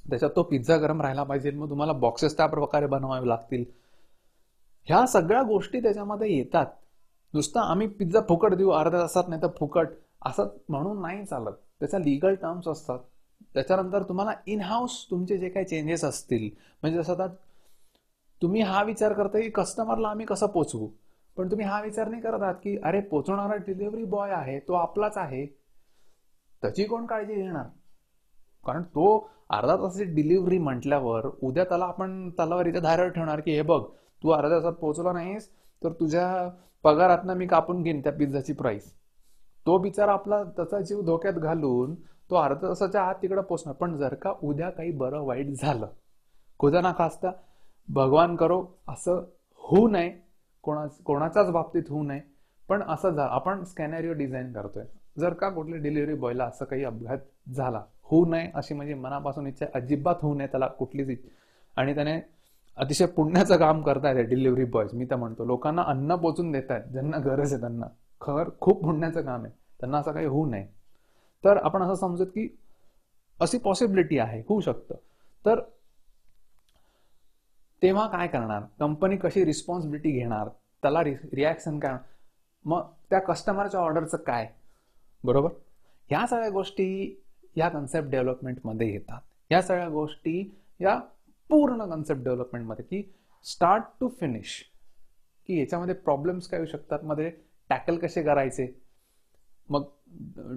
त्याच्यात 0.09 0.31
तो 0.35 0.43
पिझ्झा 0.43 0.77
गरम 0.77 1.01
राहायला 1.01 1.23
पाहिजे. 1.23 1.51
मग 1.51 1.69
तुम्हाला 1.69 1.93
बॉक्सेस 1.93 2.37
त्या 2.37 2.45
प्रकारे 2.45 2.85
बनवावे 2.85 3.27
लागतील. 3.27 3.63
ह्या 4.85 5.05
सगळ्या 5.07 5.43
गोष्टी 5.43 5.79
त्याच्यामध्ये 5.79 6.37
येतात. 6.37 6.65
नुसतं 7.33 7.59
आम्ही 7.59 7.87
पिझ्झा 7.87 8.21
फुकट 8.21 8.53
देऊ 8.53 8.69
अर्ध्या 8.69 9.01
तासात 9.01 9.23
नाही 9.27 9.41
तर 9.41 9.47
फुकट. 9.59 9.87
असं 10.25 10.47
म्हणून 10.69 11.01
नाही 11.01 11.25
चालत. 11.25 11.53
त्याच्या 11.79 11.99
लिगल 11.99 12.35
टर्म्स 12.35 12.67
असतात. 12.67 12.99
त्याच्यानंतर 13.53 14.03
तुम्हाला 14.03 14.31
इन 14.47 14.61
हाऊस 14.61 15.05
तुमचे 15.11 15.37
जे 15.37 15.49
काही 15.49 15.65
चेंजेस 15.65 16.03
असतील. 16.03 16.49
म्हणजे 16.81 16.99
जसं 16.99 17.13
आता 17.13 17.27
तुम्ही 18.41 18.61
हा 18.61 18.83
विचार 18.83 19.13
करता 19.13 19.39
की 19.39 19.49
कस्टमरला 19.49 20.07
आम्ही 20.07 20.25
कसं 20.25 20.47
पोचवू? 20.47 20.87
पण 21.37 21.51
तुम्ही 21.51 21.65
हा 21.65 21.81
विचार 21.81 22.07
नाही 22.07 22.21
करत 22.21 22.41
आहात 22.41 22.55
की 22.55 22.77
अरे 22.83 23.01
पोचवणारा 23.01 23.55
डिलिव्हरी 23.55 24.03
बॉय 24.03 24.31
आहे 24.31 24.59
तो 24.59 24.73
आपलाच 24.73 25.17
आहे. 25.17 25.62
त्याची 26.63 26.83
कोण 26.83 27.05
काळजी 27.05 27.35
घेणार? 27.35 27.65
कारण 28.65 28.83
तो 28.83 29.29
अर्धा 29.49 29.75
तासाची 29.75 30.03
डिलिव्हरी 30.03 30.57
म्हटल्यावर 30.57 31.25
उद्या 31.41 31.63
त्याला 31.63 31.85
आपण 31.85 32.29
त्याला 32.29 32.61
इथे 32.61 33.09
ठेवणार 33.09 33.39
की 33.39 33.51
हे 33.51 33.61
बघ 33.61 33.81
तू 34.23 34.29
अर्ध्या 34.29 34.57
तासात 34.57 34.73
पोहोचला 34.73 35.11
नाहीस 35.11 35.49
तर 35.83 35.91
तुझ्या 35.91 36.49
पगारातनं 36.83 37.33
मी 37.33 37.47
कापून 37.47 37.81
घेईन 37.83 38.01
त्या 38.01 38.11
पिझ्झाची 38.11 38.53
प्राइस 38.53 38.91
तो 39.65 39.77
बिचारा 39.77 40.13
आपला 40.13 40.43
त्याचा 40.43 40.79
जीव 40.79 41.01
धोक्यात 41.01 41.33
घालून 41.33 41.95
तो 42.29 42.35
अर्ध्या 42.35 42.69
तासाच्या 42.69 43.01
आत 43.01 43.15
तिकडे 43.21 43.41
पोचणार 43.41 43.75
पण 43.75 43.97
जर 43.97 44.13
का 44.13 44.33
उद्या 44.43 44.69
काही 44.69 44.91
बरं 44.91 45.21
वाईट 45.21 45.53
झालं 45.53 45.87
खुदा 46.59 46.81
ना 46.81 46.91
खासता 46.97 47.31
भगवान 47.89 48.35
करो 48.35 48.65
असं 48.87 49.23
होऊ 49.63 49.87
नये 49.87 50.11
कोणा 50.63 50.85
कोणाच्याच 51.05 51.51
बाबतीत 51.51 51.89
होऊ 51.89 52.03
नये 52.03 52.21
पण 52.69 52.83
असं 52.83 53.09
जा 53.09 53.25
आपण 53.25 53.63
स्कॅनॅरिओ 53.63 54.13
डिझाईन 54.13 54.53
करतोय. 54.53 54.83
जर 55.19 55.33
का 55.33 55.49
कुठल्या 55.49 55.79
डिलिव्हरी 55.79 56.13
बॉयला 56.13 56.45
असं 56.45 56.65
काही 56.65 56.83
अपघात 56.83 57.17
झाला 57.49 57.83
होऊ 58.03 58.25
नये 58.25 58.51
अशी 58.55 58.73
म्हणजे 58.73 58.93
मनापासून 58.93 59.47
इच्छा 59.47 59.65
अजिबात 59.75 60.15
होऊ 60.21 60.35
नये 60.35 60.47
त्याला 60.47 60.67
कुठलीच 60.67 61.19
आणि 61.77 61.95
त्याने 61.95 62.19
अतिशय 62.77 63.05
पुण्याचं 63.05 63.57
काम 63.57 63.81
करतायत 63.81 64.27
डिलिव्हरी 64.27 64.63
बॉयज 64.63 64.93
मी 64.93 65.05
तर 65.05 65.15
म्हणतो. 65.15 65.45
लोकांना 65.45 65.81
अन्न 65.81 66.15
पोचून 66.15 66.51
देत 66.51 66.71
आहेत 66.71 66.83
ज्यांना 66.83 67.17
गरज 67.17 67.53
आहे 67.53 67.61
त्यांना. 67.61 67.85
खर 68.21 68.49
खूप 68.61 68.83
पुण्याचं 68.83 69.21
काम 69.21 69.43
आहे. 69.43 69.53
त्यांना 69.79 69.97
असं 69.97 70.11
काही 70.11 70.25
होऊ 70.25 70.45
नये. 70.45 70.67
तर 71.45 71.57
आपण 71.57 71.81
असं 71.81 71.95
समजत 71.95 72.23
की 72.23 72.57
अशी 73.41 73.57
पॉसिबिलिटी 73.57 74.19
आहे 74.19 74.43
होऊ 74.49 74.61
शकतं. 74.61 74.95
तर 75.45 75.59
तेव्हा 77.81 78.07
काय 78.07 78.27
करणार? 78.27 78.61
कंपनी 78.79 79.17
कशी 79.17 79.45
रिस्पॉन्सिबिलिटी 79.45 80.11
घेणार? 80.11 80.49
त्याला 80.81 81.03
रिॲक्शन 81.03 81.79
काय? 81.79 81.97
मग 82.65 82.81
त्या 83.09 83.19
कस्टमरच्या 83.19 83.79
ऑर्डरचं 83.79 84.17
काय? 84.17 84.49
बरोबर? 85.23 85.49
ह्या 86.09 86.25
सगळ्या 86.27 86.49
गोष्टी 86.49 87.21
या 87.55 87.69
कन्सेप्ट 87.69 88.09
डेव्हलपमेंटमध्ये 88.09 88.91
येतात. 88.93 89.19
या 89.51 89.61
सगळ्या 89.61 89.87
गोष्टी 89.89 90.39
या 90.81 90.97
पूर्ण 91.49 91.85
कन्सेप्ट 91.85 92.23
डेव्हलपमेंटमध्ये 92.23 92.85
की 92.85 93.01
स्टार्ट 93.45 93.83
टू 93.99 94.07
फिनिश 94.19 94.61
की 95.49 95.59
याच्यामध्ये 95.59 95.95
प्रॉब्लेम्स 95.95 96.47
काय 96.47 96.59
येऊ 96.59 96.67
शकतात? 96.67 96.99
मध्ये 97.03 97.29
टॅकल 97.69 97.97
कसे 97.97 98.23
करायचे? 98.23 98.67
मग 99.69 99.83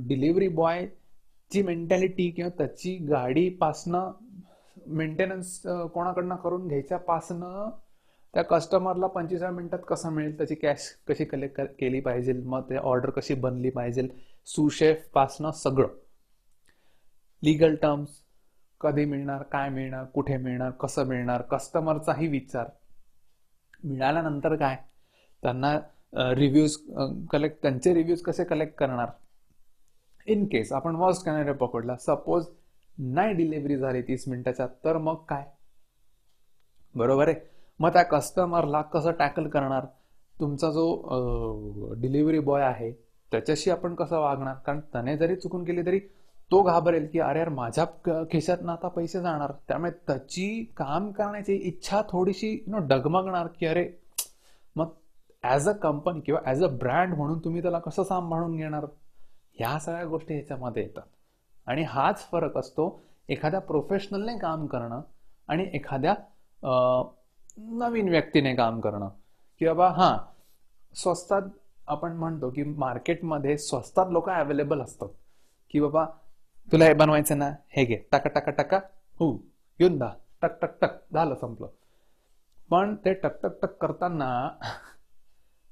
डिलिव्हरी 0.07 0.49
बॉय 0.49 0.87
ची 1.51 1.63
मेंटॅलिटी 1.63 2.31
किंवा 2.31 2.51
त्याची 2.59 2.97
गाडीपासनं 3.09 4.13
मेंटेनन्स 4.87 5.61
कोणाकडनं 5.67 6.37
करून 6.37 6.67
घ्यायच्या 6.69 6.99
पासनं 6.99 7.69
त्या 8.35 8.43
कस्टमरला 8.45 9.07
पंचवीसा 9.07 9.51
मिनिटात 9.51 9.79
कसं 9.89 10.13
मिळेल? 10.13 10.37
त्याची 10.37 10.55
कॅश 10.55 10.89
कशी 11.09 11.25
कलेक्ट 11.25 11.61
केली 11.79 12.01
पाहिजे? 12.01 12.33
मग 12.33 12.63
ते 12.71 12.77
ऑर्डर 12.77 13.11
कशी 13.11 13.35
बनली 13.35 13.71
पाहिजे? 13.71 14.09
सुशेफ 14.47 15.07
पासनं 15.15 15.51
सगळं. 15.51 15.89
लिगल 17.43 17.75
टर्म्स 17.83 18.11
कधी 18.81 19.05
मिळणार 19.05 19.43
काय 19.43 19.69
मिळणार 19.69 20.05
कुठे 20.05 20.37
मिळणार 20.37 20.71
कसं 20.81 21.07
मिळणार 21.07 21.43
कस्टमरचाही 21.51 22.27
विचार. 22.29 22.69
मिळाल्यानंतर 23.85 24.55
काय? 24.57 24.77
त्यांना 25.43 25.79
रिव्ह्यूज 26.35 26.77
कलेक्ट 27.31 27.63
त्यांचे 27.63 27.95
रिव्ह्यूज 27.95 28.23
कसे 28.23 28.45
कलेक्ट 28.45 28.75
करणार? 28.79 29.09
इन 30.27 30.45
केस 30.53 30.73
आपण 30.73 30.97
वर्स्ट 30.97 31.25
कॅनेरे 31.25 31.53
पकडला 31.53 31.97
सपोज 31.97 32.47
नाही 32.99 33.33
डिलिव्हरी 33.35 33.77
झाली 33.77 34.03
तीस 34.03 34.29
मिनिटाच्या 34.29 34.67
तर 34.85 34.97
मग 34.99 35.25
काय? 35.29 35.45
बरोबर 36.95 37.29
आहे? 37.29 37.37
मग 37.81 37.93
त्या 37.93 38.03
कस्टमरला 38.03 38.81
कसं 38.83 39.13
टॅकल 39.19 39.49
करणार? 39.49 39.85
तुमचा 40.41 40.71
जो 40.71 41.95
डिलिव्हरी 42.01 42.39
बॉय 42.39 42.63
आहे 42.63 42.91
त्याच्याशी 43.33 43.71
आपण 43.71 43.95
कसं 43.95 44.19
वागणार? 44.21 44.55
कारण 44.67 44.81
त्याने 44.93 45.17
जरी 45.17 45.37
चुकून 45.37 45.65
केली 45.65 45.87
तरी 45.87 45.99
तो 46.51 46.61
घाबरेल 46.63 47.09
की 47.13 47.21
अरे 47.21 47.39
यार 47.39 47.49
माझ्या 47.49 47.85
खिशात 48.33 48.59
ना 48.63 48.73
आता 48.73 48.89
पैसे 48.89 49.21
जाणार. 49.23 49.53
त्यामुळे 49.69 49.91
त्याची 50.07 50.73
काम 50.77 51.11
करण्याची 51.13 51.55
इच्छा 51.69 52.03
थोडीशी 52.11 52.59
नो 52.67 52.79
डगमगणार 52.89 53.47
की 53.59 53.67
अरे 53.67 53.89
मग 54.77 54.89
ॲज 55.45 55.69
अ 55.69 55.73
कंपनी 55.73 56.21
किंवा 56.21 56.41
ॲज 56.47 56.63
अ 56.65 56.69
ब्रँड 56.79 57.15
म्हणून 57.15 57.39
तुम्ही 57.39 57.63
त्याला 57.63 57.79
कसं 57.79 58.05
सांभाळून 58.05 58.57
घेणार? 58.57 58.87
ह्या 59.55 59.79
सगळ्या 59.79 60.05
गोष्टी 60.05 60.35
ह्याच्यामध्ये 60.35 60.83
येतात. 60.83 61.03
आणि 61.67 61.83
हाच 61.83 62.27
फरक 62.31 62.57
असतो 62.59 62.89
एखाद्या 63.29 63.61
प्रोफेशनलने 63.61 64.37
काम 64.39 64.67
करणं 64.67 65.01
आणि 65.49 65.69
एखाद्या 65.75 66.15
नवीन 67.59 68.09
व्यक्तीने 68.09 68.55
काम 68.55 68.81
करणं. 68.81 69.09
की 69.61 69.67
बाबा 69.67 69.89
हां 69.89 70.17
स्वस्तात 70.95 71.43
आपण 71.89 72.13
म्हणतो 72.13 72.51
की 72.51 72.63
मार्केटमध्ये 72.63 73.57
स्वस्तात 73.59 74.07
लोक 74.11 74.29
अवेलेबल 74.31 74.81
असतात. 74.81 75.09
की 75.71 75.81
बाबा 75.81 76.05
तुला 76.73 76.85
हे 76.85 76.95
बनवायचं 76.95 77.39
ना 77.39 77.51
हे 77.69 77.85
घे. 77.85 77.97
टाका 78.13 78.29
टका 78.29 78.51
टका 78.53 78.79
हो 79.21 79.33
येऊन 79.81 79.99
दा 79.99 80.13
टक 80.43 80.61
टक 80.63 80.79
टक 80.81 80.99
झालं 81.15 81.35
संपलं. 81.35 81.69
पण 82.71 82.95
ते 83.05 83.13
टक 83.15 83.41
टक 83.43 83.61
टक 83.63 83.77
करताना 83.81 84.29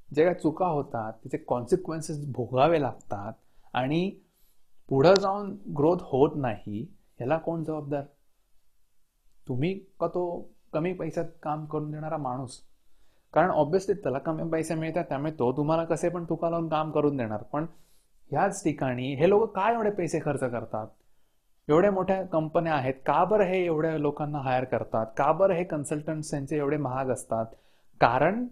जे 0.09 0.25
काय 0.25 0.35
चुका 0.35 0.67
होतात 0.67 1.13
त्याचे 1.13 1.39
कॉन्सिक्वेन्सेस 1.39 2.25
भोगावे 2.33 2.81
लागतात 2.83 3.33
आणि 3.75 4.11
पुढं 4.89 5.15
जाऊन 5.15 5.57
ग्रोथ 5.77 5.99
होत 6.03 6.37
नाही 6.37 6.87
याला 7.21 7.39
कोण 7.39 7.65
जबाबदार? 7.65 8.03
तुम्ही 9.49 9.75
का 10.01 10.09
तो 10.09 10.25
कमी 10.73 10.93
पैशात 10.93 11.25
काम 11.43 11.65
करून 11.67 11.91
देणारा 11.91 12.17
माणूस? 12.17 12.61
कारण 13.35 13.51
ऑब्व्हियसली 13.51 13.95
त्याला 13.95 14.19
कमी 14.19 14.51
पैसे 14.51 14.75
मिळतात 14.75 15.05
त्यामुळे 15.05 15.33
तो 15.33 15.53
तुम्हाला 15.57 15.85
कसे 15.85 16.09
पण 16.09 16.25
तुका 16.25 16.51
लावून 16.51 16.69
काम 16.69 16.91
करून 16.91 17.17
देणार. 17.17 17.43
पण 17.43 17.67
ह्याच 18.31 18.65
ठिकाणी 18.65 19.15
हे 19.15 19.29
लोक 19.29 19.55
काय 19.57 19.75
एवढे 19.75 19.91
पैसे 19.91 20.21
खर्च 20.25 20.41
करतात? 20.41 20.87
एवढ्या 21.69 21.91
मोठ्या 21.91 22.23
कंपन्या 22.23 22.75
आहेत 22.75 22.95
का 23.07 23.25
बरं 23.25 23.45
हे 23.45 23.65
एवढ्या 23.65 23.99
लोकांना 23.99 24.39
हायर 24.39 24.65
करतात? 24.65 25.07
का 25.17 25.33
बरं 25.33 25.55
हे 25.55 25.65
कन्सल्टंट्स 25.65 26.31
त्यांचे 26.31 26.57
एवढे 26.57 26.77
महाग 26.77 27.11
असतात? 27.11 27.47
कारण 28.01 28.47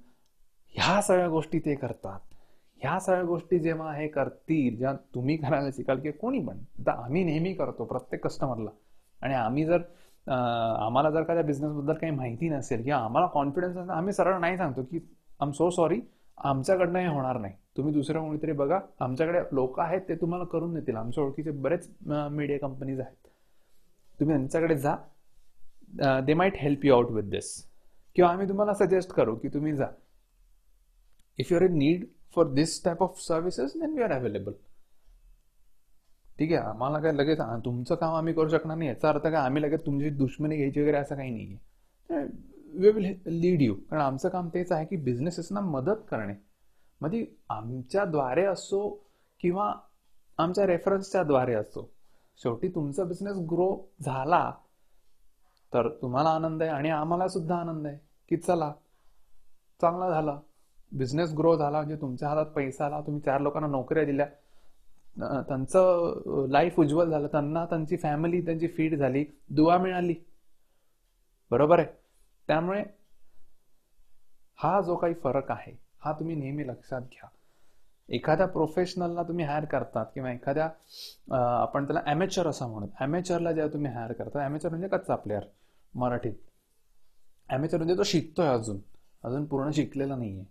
ह्या 0.68 1.01
सगळ्या 1.03 1.29
गोष्टी 1.29 1.59
ते 1.59 1.75
करतात. 1.75 2.21
ह्या 2.77 2.99
सगळ्या 3.01 3.23
गोष्टी 3.23 3.59
जेव्हा 3.59 3.92
हे 3.95 4.09
करतील 4.09 4.77
जेव्हा 4.77 4.97
तुम्ही 5.14 5.37
करायला 5.37 5.71
शिकाल 5.71 6.01
किंवा 6.01 6.18
कोणी 6.21 6.40
पण 6.47 6.59
तर 6.87 6.90
आम्ही 6.90 7.25
नेहमी 7.25 7.53
करतो 7.55 7.85
प्रत्येक 7.85 8.27
कस्टमरला 8.27 8.71
आणि 9.23 9.35
आम्ही 9.35 9.64
जर 9.64 9.79
आम्हाला 10.27 11.11
जर 11.11 11.23
का 11.23 11.35
त्या 11.35 11.43
बिझनेसबद्दल 11.43 11.95
काही 11.95 12.13
माहिती 12.13 12.49
नसेल 12.49 12.83
किंवा 12.83 12.99
आम्हाला 13.05 13.27
कॉन्फिडन्स 13.33 13.77
नसेल 13.77 13.91
आम्ही 13.91 14.13
सरळ 14.13 14.39
नाही 14.41 14.57
सांगतो 14.57 14.83
की 14.83 15.01
आम 15.41 15.51
सो 15.53 15.69
सॉरी 15.71 16.01
आमच्याकडनं 16.39 16.99
हे 16.99 17.07
होणार 17.07 17.39
नाही. 17.39 17.55
तुम्ही 17.77 17.93
दुसरं 17.95 18.21
कोणीतरी 18.21 18.53
बघा 18.53 18.79
आमच्याकडे 19.01 19.41
लोक 19.55 19.79
आहेत 19.81 20.01
ते 20.09 20.15
तुम्हाला 20.21 20.45
करून 20.53 20.75
देतील. 20.75 20.97
आमच्या 20.97 21.25
ओळखीचे 21.25 21.51
बरेच 21.51 21.89
मीडिया 22.07 22.59
कंपनीज 22.59 23.01
आहेत. 23.01 23.29
तुम्ही 24.21 24.37
त्यांच्याकडे 24.37 24.77
जा. 24.77 24.97
They 26.27 26.35
might 26.35 26.57
help 26.57 26.85
you 26.85 26.95
out 26.95 27.11
with 27.11 27.31
this 27.31 27.53
किंवा 28.17 28.31
आम्ही 28.31 28.49
तुम्हाला 28.49 28.75
सजेस्ट 28.75 29.13
करू 29.13 29.35
की 29.37 29.49
तुम्ही 29.55 29.73
जा. 29.77 29.87
If 31.39 31.53
you 31.53 31.59
are 31.59 31.65
in 31.65 31.77
need 31.79 32.05
for 32.37 32.53
this 32.53 32.83
type 32.85 33.03
of 33.03 33.19
services 33.21 33.73
then 33.77 33.97
we 33.97 34.03
are 34.03 34.13
available 34.13 34.53
ठीक 36.43 36.53
आहे 36.53 36.69
आम्हाला 36.69 36.99
काय 37.01 37.13
लगेच 37.13 37.41
तुमचं 37.65 37.95
काम 37.95 38.15
आम्ही 38.15 38.33
करू 38.35 38.49
शकणार 38.49 38.77
नाही. 38.77 38.89
याचा 38.89 39.09
अर्थ 39.09 39.23
काय 39.23 39.35
आम्ही 39.35 39.63
लगेच 39.63 39.85
तुमची 39.87 40.09
दुश्मनी 40.11 40.57
घ्यायची 40.57 40.81
वगैरे 40.81 40.97
असं 40.97 41.17
काही 41.17 41.31
नाही 41.31 41.57
आहे 42.11 42.25
वी 42.75 42.91
विल 42.91 43.07
लीड 43.27 43.63
यू 43.63 43.75
कारण 43.91 44.03
आमचं 44.03 44.29
काम 44.29 44.49
तेच 44.55 44.73
आहे 44.73 44.87
की 44.87 44.97
बिझनेसेसना 45.05 45.61
मदत 45.61 46.03
करणे. 46.11 46.35
म्हणजे 47.01 47.25
आमच्याद्वारे 47.51 48.45
असो 48.47 48.89
किंवा 49.41 49.73
आमच्या 50.39 50.67
रेफरन्सच्या 50.67 51.23
द्वारे 51.23 51.55
असतो 51.55 51.89
शेवटी 52.41 52.69
तुमचा 52.69 53.05
बिझनेस 53.05 53.37
ग्रो 53.51 53.71
झाला 54.03 54.45
तर 55.73 55.89
तुम्हाला 56.03 56.31
आनंद 56.31 56.63
आहे 56.63 56.71
आणि 56.71 56.91
आम्हाला 56.91 57.29
सुद्धा 57.29 57.57
आनंद 57.57 57.87
आहे 57.87 57.99
की 58.29 58.37
चला 58.37 58.73
चांगला 59.81 60.11
झाला. 60.11 60.39
बिझनेस 60.93 61.33
ग्रो 61.39 61.57
झाला 61.57 61.79
म्हणजे 61.79 62.01
तुमच्या 62.01 62.29
हातात 62.29 62.53
पैसा 62.55 62.87
आला 62.87 63.01
तुम्ही 63.01 63.21
चार 63.21 63.41
लोकांना 63.41 63.69
नोकऱ्या 63.69 64.05
दिल्या. 64.05 64.27
त्यांचं 65.16 66.46
लाईफ 66.51 66.79
उज्ज्वल 66.81 67.11
झालं. 67.11 67.27
त्यांना 67.33 67.64
त्यांची 67.64 67.96
फॅमिली 67.96 68.40
त्यांची 68.44 68.68
फीड 68.68 68.94
झाली. 68.98 69.25
दुवा 69.51 69.79
मिळाली. 69.79 70.14
बरोबर 71.51 71.79
आहे? 71.79 71.88
त्यामुळे 72.48 72.83
हा 74.59 74.81
जो 74.81 74.96
काही 74.96 75.14
फरक 75.14 75.51
आहे 75.51 75.72
हा 76.05 76.12
तुम्ही 76.18 76.35
नेहमी 76.37 76.66
लक्षात 76.66 77.01
घ्या. 77.03 77.29
एखाद्या 78.09 78.46
प्रोफेशनलला 78.46 79.22
तुम्ही 79.22 79.44
हायर 79.44 79.64
करतात 79.64 80.07
किंवा 80.14 80.33
एखाद्या 80.33 80.68
आपण 81.61 81.85
त्याला 81.87 82.01
ॲमेचर 82.07 82.46
असं 82.46 82.70
म्हणत 82.70 82.88
ॲमेचरला 83.01 83.53
जेव्हा 83.53 83.72
तुम्ही 83.72 83.90
हायर 83.92 84.12
करता 84.12 84.44
ॲमेचर 84.44 84.68
म्हणजे 84.68 84.88
कच्चा 84.88 85.16
प्लेअर 85.16 85.44
मराठीत. 85.94 86.33
ॲमेचर 87.48 87.77
म्हणजे 87.77 87.96
तो 87.98 88.03
शिकतोय 88.05 88.48
अजून. 88.48 88.79
अजून 89.25 89.44
पूर्ण 89.46 89.70
शिकलेला 89.70 90.16
नाहीये. 90.16 90.44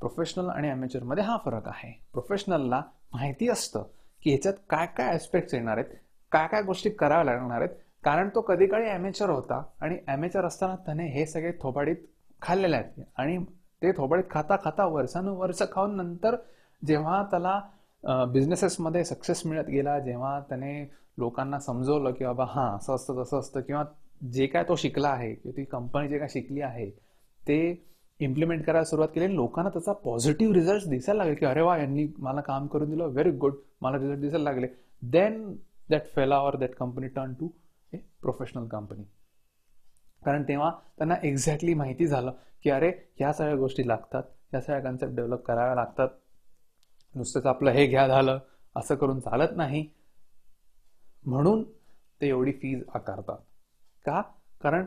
प्रोफेशनल 0.00 0.48
आणि 0.50 0.68
ॲमेचरमध्ये 0.70 1.24
हा 1.24 1.36
फरक 1.44 1.68
आहे. 1.68 1.92
प्रोफेशनलला 2.12 2.82
माहिती 3.12 3.48
असतं 3.48 3.82
की 4.22 4.30
ह्याच्यात 4.30 4.54
काय 4.70 4.86
काय 4.96 5.10
ॲस्पेक्ट्स 5.12 5.54
येणार 5.54 5.78
आहेत 5.78 5.96
काय 6.32 6.46
काय 6.48 6.62
गोष्टी 6.62 6.90
कराव्या 6.90 7.24
लागणार 7.24 7.60
आहेत. 7.60 7.74
कारण 8.04 8.28
तो 8.34 8.40
कधी 8.40 8.66
काळी 8.66 8.88
ॲमेचर 8.88 9.30
होता 9.30 9.62
आणि 9.80 9.96
ॲमेचर 10.06 10.44
असताना 10.44 10.76
त्याने 10.86 11.06
हे 11.08 11.26
सगळे 11.26 11.52
थोबाडीत 11.62 11.96
खाल्लेले 12.42 12.76
आहेत. 12.76 13.04
आणि 13.16 13.38
ते 13.82 13.92
थोबाडीत 13.96 14.24
खाता 14.30 14.56
खाता 14.64 14.86
वर्षानुवर्ष 14.86 15.62
खाऊन 15.72 15.96
नंतर 15.96 16.36
जेव्हा 16.82 17.22
त्याला 17.30 17.60
बिझनेसेसमध्ये 18.32 19.04
सक्सेस 19.04 19.42
मिळत 19.46 19.68
गेला 19.68 19.98
जेव्हा 19.98 20.38
त्याने 20.48 20.82
लोकांना 21.18 21.58
समजवलं 21.58 22.12
की 22.12 22.24
बाबा 22.24 22.44
हां 22.48 22.76
असं 22.76 22.94
असतं 22.94 23.22
तसं 23.22 23.38
असतं 23.38 23.60
किंवा 23.60 23.84
जे 24.32 24.46
काय 24.46 24.64
तो 24.64 24.76
शिकला 24.76 25.08
आहे 25.08 25.32
किंवा 25.34 25.56
ती 25.56 25.64
कंपनी 25.64 26.08
जे 26.08 26.18
काय 26.18 26.28
शिकली 26.28 26.60
आहे 26.60 26.88
ते 27.42 27.58
इम्प्लिमेंट 28.20 28.64
करायला 28.64 28.84
सुरुवात 28.84 29.08
केली 29.08 29.24
आणि 29.24 29.34
लोकांना 29.34 29.70
त्याचा 29.70 29.92
पॉझिटिव्ह 29.92 30.54
रिझल्ट 30.54 30.88
दिसायला 30.88 31.18
लागले 31.18 31.34
की 31.34 31.46
अरे 31.46 31.62
वा 31.62 31.76
यांनी 31.78 32.06
मला 32.18 32.40
काम 32.40 32.66
करून 32.66 32.90
दिलं 32.90 33.04
व्हेरी 33.04 33.30
गुड 33.30 33.54
मला 33.80 33.98
रिझल्ट 33.98 34.18
दिसायला 34.18 34.44
लागले. 34.44 34.66
Then 35.02 35.56
that 35.90 36.02
fella 36.14 36.36
or 36.36 36.56
that 36.56 36.70
company 36.70 37.08
turn 37.08 37.32
to 37.32 37.48
a 37.92 37.96
professional 37.96 38.66
company 38.66 39.02
कारण 40.24 40.42
तेव्हा 40.42 40.70
त्यांना 40.98 41.14
एक्झॅक्टली 41.22 41.74
माहिती 41.74 42.06
झालं 42.06 42.32
की 42.62 42.70
अरे 42.70 42.92
ह्या 43.16 43.32
सगळ्या 43.32 43.56
गोष्टी 43.56 43.88
लागतात 43.88 44.22
ह्या 44.50 44.60
सगळ्या 44.60 44.82
कन्सेप्ट 44.82 45.14
डेव्हलप 45.14 45.44
कराव्या 45.44 45.74
लागतात. 45.74 46.08
नुसतंच 47.14 47.46
आपलं 47.46 47.70
हे 47.70 47.86
घ्या 47.86 48.06
झालं 48.08 48.38
असं 48.76 48.94
करून 48.94 49.20
चालत 49.20 49.56
नाही. 49.56 49.88
म्हणून 51.26 51.62
ते 52.20 52.28
एवढी 52.28 52.52
फीज 52.52 52.82
आकारतात. 52.94 53.38
का? 54.06 54.22
कारण 54.62 54.84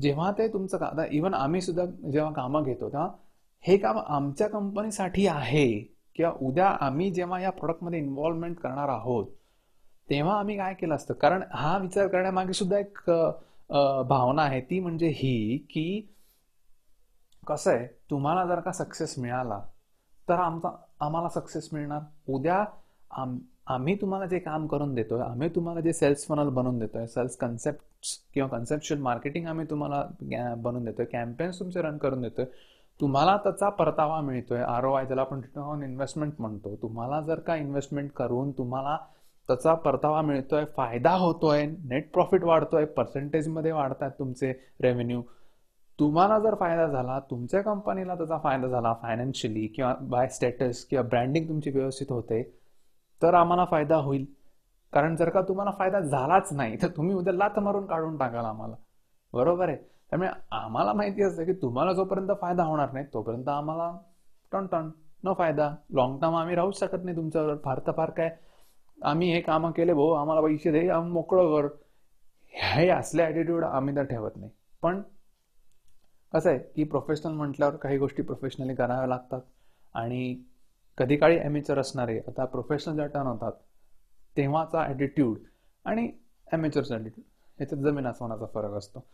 जेव्हा 0.00 0.30
ते 0.32 0.48
तुमचं 0.48 0.78
का 0.78 0.86
आता 0.86 1.04
इवन 1.10 1.34
आम्ही 1.34 1.60
सुद्धा 1.60 1.84
जेव्हा 2.12 2.30
कामं 2.32 2.62
घेतो 2.62 2.88
तेव्हा 2.88 3.08
हे 3.64 3.76
काम 3.78 3.98
आमच्या 3.98 4.48
कंपनीसाठी 4.48 5.26
आहे 5.26 5.68
किंवा 6.16 6.32
उद्या 6.40 6.66
आम्ही 6.80 7.10
जेव्हा 7.10 7.40
या 7.40 7.50
प्रोडक्टमध्ये 7.50 7.98
इन्व्हॉल्वमेंट 7.98 8.58
करणार 8.60 8.88
आहोत 8.88 9.26
तेव्हा 10.08 10.38
आम्ही 10.38 10.56
काय 10.56 10.74
केलं 10.74 10.94
असतं? 10.94 11.14
कारण 11.14 11.42
हा 11.52 11.76
विचार 11.78 12.06
करण्यामागे 12.06 12.52
सुद्धा 12.52 12.78
एक 12.78 12.98
भावना 14.08 14.42
आहे. 14.42 14.60
ती 14.60 14.80
म्हणजे 14.80 15.08
ही 15.08 15.56
की 15.70 16.10
कसं 17.42 17.70
आहे 17.70 17.86
तुम्हाला 18.10 18.44
जर 18.46 18.60
का 18.60 18.72
सक्सेस 18.72 19.18
मिळाला 19.18 19.60
तर 20.28 20.34
आमचा 20.34 20.70
आम्हाला 21.00 21.28
सक्सेस 21.28 21.68
मिळणार. 21.72 22.00
उद्या 22.28 22.64
आम 23.10 23.38
आम्ही 23.66 23.94
तुम्हाला 24.00 24.26
जे 24.26 24.38
काम 24.38 24.66
करून 24.66 24.94
देतोय 24.94 25.20
आम्ही 25.22 25.48
तुम्हाला 25.54 25.80
जे 25.80 25.92
सेल्स 25.92 26.26
फनल 26.28 26.48
बनवून 26.48 26.78
देतोय 26.78 27.06
सेल्स 27.06 27.36
कन्सेप्ट 27.36 27.82
किंवा 28.34 28.48
कन्सेप्च्युअल 28.48 29.02
मार्केटिंग 29.02 29.46
आम्ही 29.46 29.66
तुम्हाला 29.70 30.02
बनवून 30.58 30.84
देतोय. 30.84 31.04
कॅम्पेन्स 31.04 31.58
तुमचे 31.60 31.82
रन 31.82 31.96
करून 31.98 32.22
देतोय. 32.22 32.44
तुम्हाला 33.00 33.36
त्याचा 33.36 33.68
परतावा 33.68 34.20
मिळतोय. 34.20 34.60
आर 34.60 34.84
ओ 34.84 34.92
आय 34.92 35.06
त्याला 35.06 35.22
आपण 35.22 35.40
रिटर्न 35.40 35.64
ऑन 35.64 35.82
इन्व्हेस्टमेंट 35.82 36.32
म्हणतो. 36.38 36.74
तुम्हाला 36.82 37.20
जर 37.20 37.38
का 37.40 37.56
इन्व्हेस्टमेंट 37.56 38.10
करून 38.12 38.50
तुम्हाला 38.50 38.96
त्याचा 39.48 39.74
परतावा 39.74 40.20
मिळतोय 40.22 40.64
फायदा 40.76 41.10
होतोय 41.10 41.64
नेट 41.84 42.12
प्रॉफिट 42.12 42.44
वाढतोय 42.44 42.84
पर्सेंटेजमध्ये 42.84 43.72
वाढतात 43.72 44.10
तुमचे 44.18 44.52
रेव्हेन्यू 44.82 45.22
तुम्हाला 45.98 46.38
जर 46.38 46.54
फायदा 46.54 46.86
झाला 46.86 47.18
तुमच्या 47.30 47.60
कंपनीला 47.62 48.14
त्याचा 48.14 48.38
फायदा 48.42 48.68
झाला 48.68 48.94
फायनान्शियली 49.02 49.66
किंवा 49.66 49.94
बाय 50.00 50.28
स्टेटस 50.28 50.84
किंवा 50.84 51.02
ब्रँडिंग 51.02 51.48
तुमची 51.48 51.70
व्यवस्थित 51.70 52.12
होते 52.12 52.42
तर 53.22 53.34
आम्हाला 53.34 53.64
फायदा 53.64 53.96
होईल. 53.96 54.24
कारण 54.94 55.16
जर 55.16 55.28
का 55.30 55.40
तुम्हाला 55.42 55.70
फायदा 55.70 56.00
झालाच 56.00 56.52
नाही 56.52 56.76
तर 56.82 56.88
तुम्ही 56.96 57.14
उद्या 57.14 57.32
लाथ 57.34 57.58
मारून 57.58 57.86
काढून 57.86 58.16
टाकाल 58.16 58.44
आम्हाला. 58.44 58.74
बरोबर 59.32 59.68
आहे. 59.68 59.76
त्यामुळे 60.10 60.28
आम्हाला 60.52 60.92
माहिती 60.92 61.22
असतं 61.22 61.44
की 61.44 61.52
तुम्हाला 61.52 61.92
जोपर्यंत 61.92 62.30
फायदा 62.40 62.64
होणार 62.64 62.92
नाही 62.92 63.06
तोपर्यंत 63.14 63.48
आम्हाला 63.48 63.90
टन 64.52 64.66
टन 64.66 64.90
न 65.24 65.32
फायदा. 65.32 65.70
लॉंग 65.90 66.18
टर्म 66.20 66.34
आम्ही 66.34 66.56
राहूच 66.56 66.78
शकत 66.80 67.04
नाही 67.04 67.16
तुमच्यावर. 67.16 67.56
फार 67.64 67.80
तर 67.86 67.92
फार 67.92 68.10
काय 68.10 68.36
आम्ही 68.98 69.32
हे 69.32 69.40
कामं 69.40 69.70
केले 69.70 69.94
भाऊ 69.94 70.12
आम्हाला 70.12 70.40
पैसे 70.40 70.70
दे 70.72 70.88
आम्ही 70.88 71.12
मोकळं 71.12 71.50
कर 71.52 71.68
हे 72.54 72.88
असले 72.88 73.22
ॲटिट्यूड 73.22 73.64
आम्ही 73.64 73.96
तर 73.96 74.04
ठेवत 74.04 74.36
नाही. 74.36 74.50
पण 74.82 75.02
कसं 76.32 76.50
आहे 76.50 76.58
की 76.76 76.84
प्रोफेशनल 76.84 77.32
म्हटल्यावर 77.32 77.76
काही 77.76 77.98
गोष्टी 77.98 78.22
प्रोफेशनली 78.22 78.74
कराव्या 78.74 79.06
लागतात. 79.06 79.40
आणि 79.94 80.36
कधी 80.98 81.16
काळी 81.16 81.38
ॲमेचर 81.38 81.78
असणारे 81.78 82.18
आता 82.18 82.44
प्रोफेशनल 82.44 82.94
ज्या 82.94 83.06
टर्न 83.06 83.26
होतात 83.26 83.52
तेव्हाचा 84.36 84.84
ॲटिट्यूड 84.84 85.38
आणि 85.84 86.10
ॲमेचरचा 86.52 86.94
ॲटिट्यूड 86.94 87.24
ह्याच्यात 87.58 87.82
जमीन 87.82 88.06
आसमानाचा 88.06 88.46
फरक 88.54 88.72
असतो. 88.76 89.04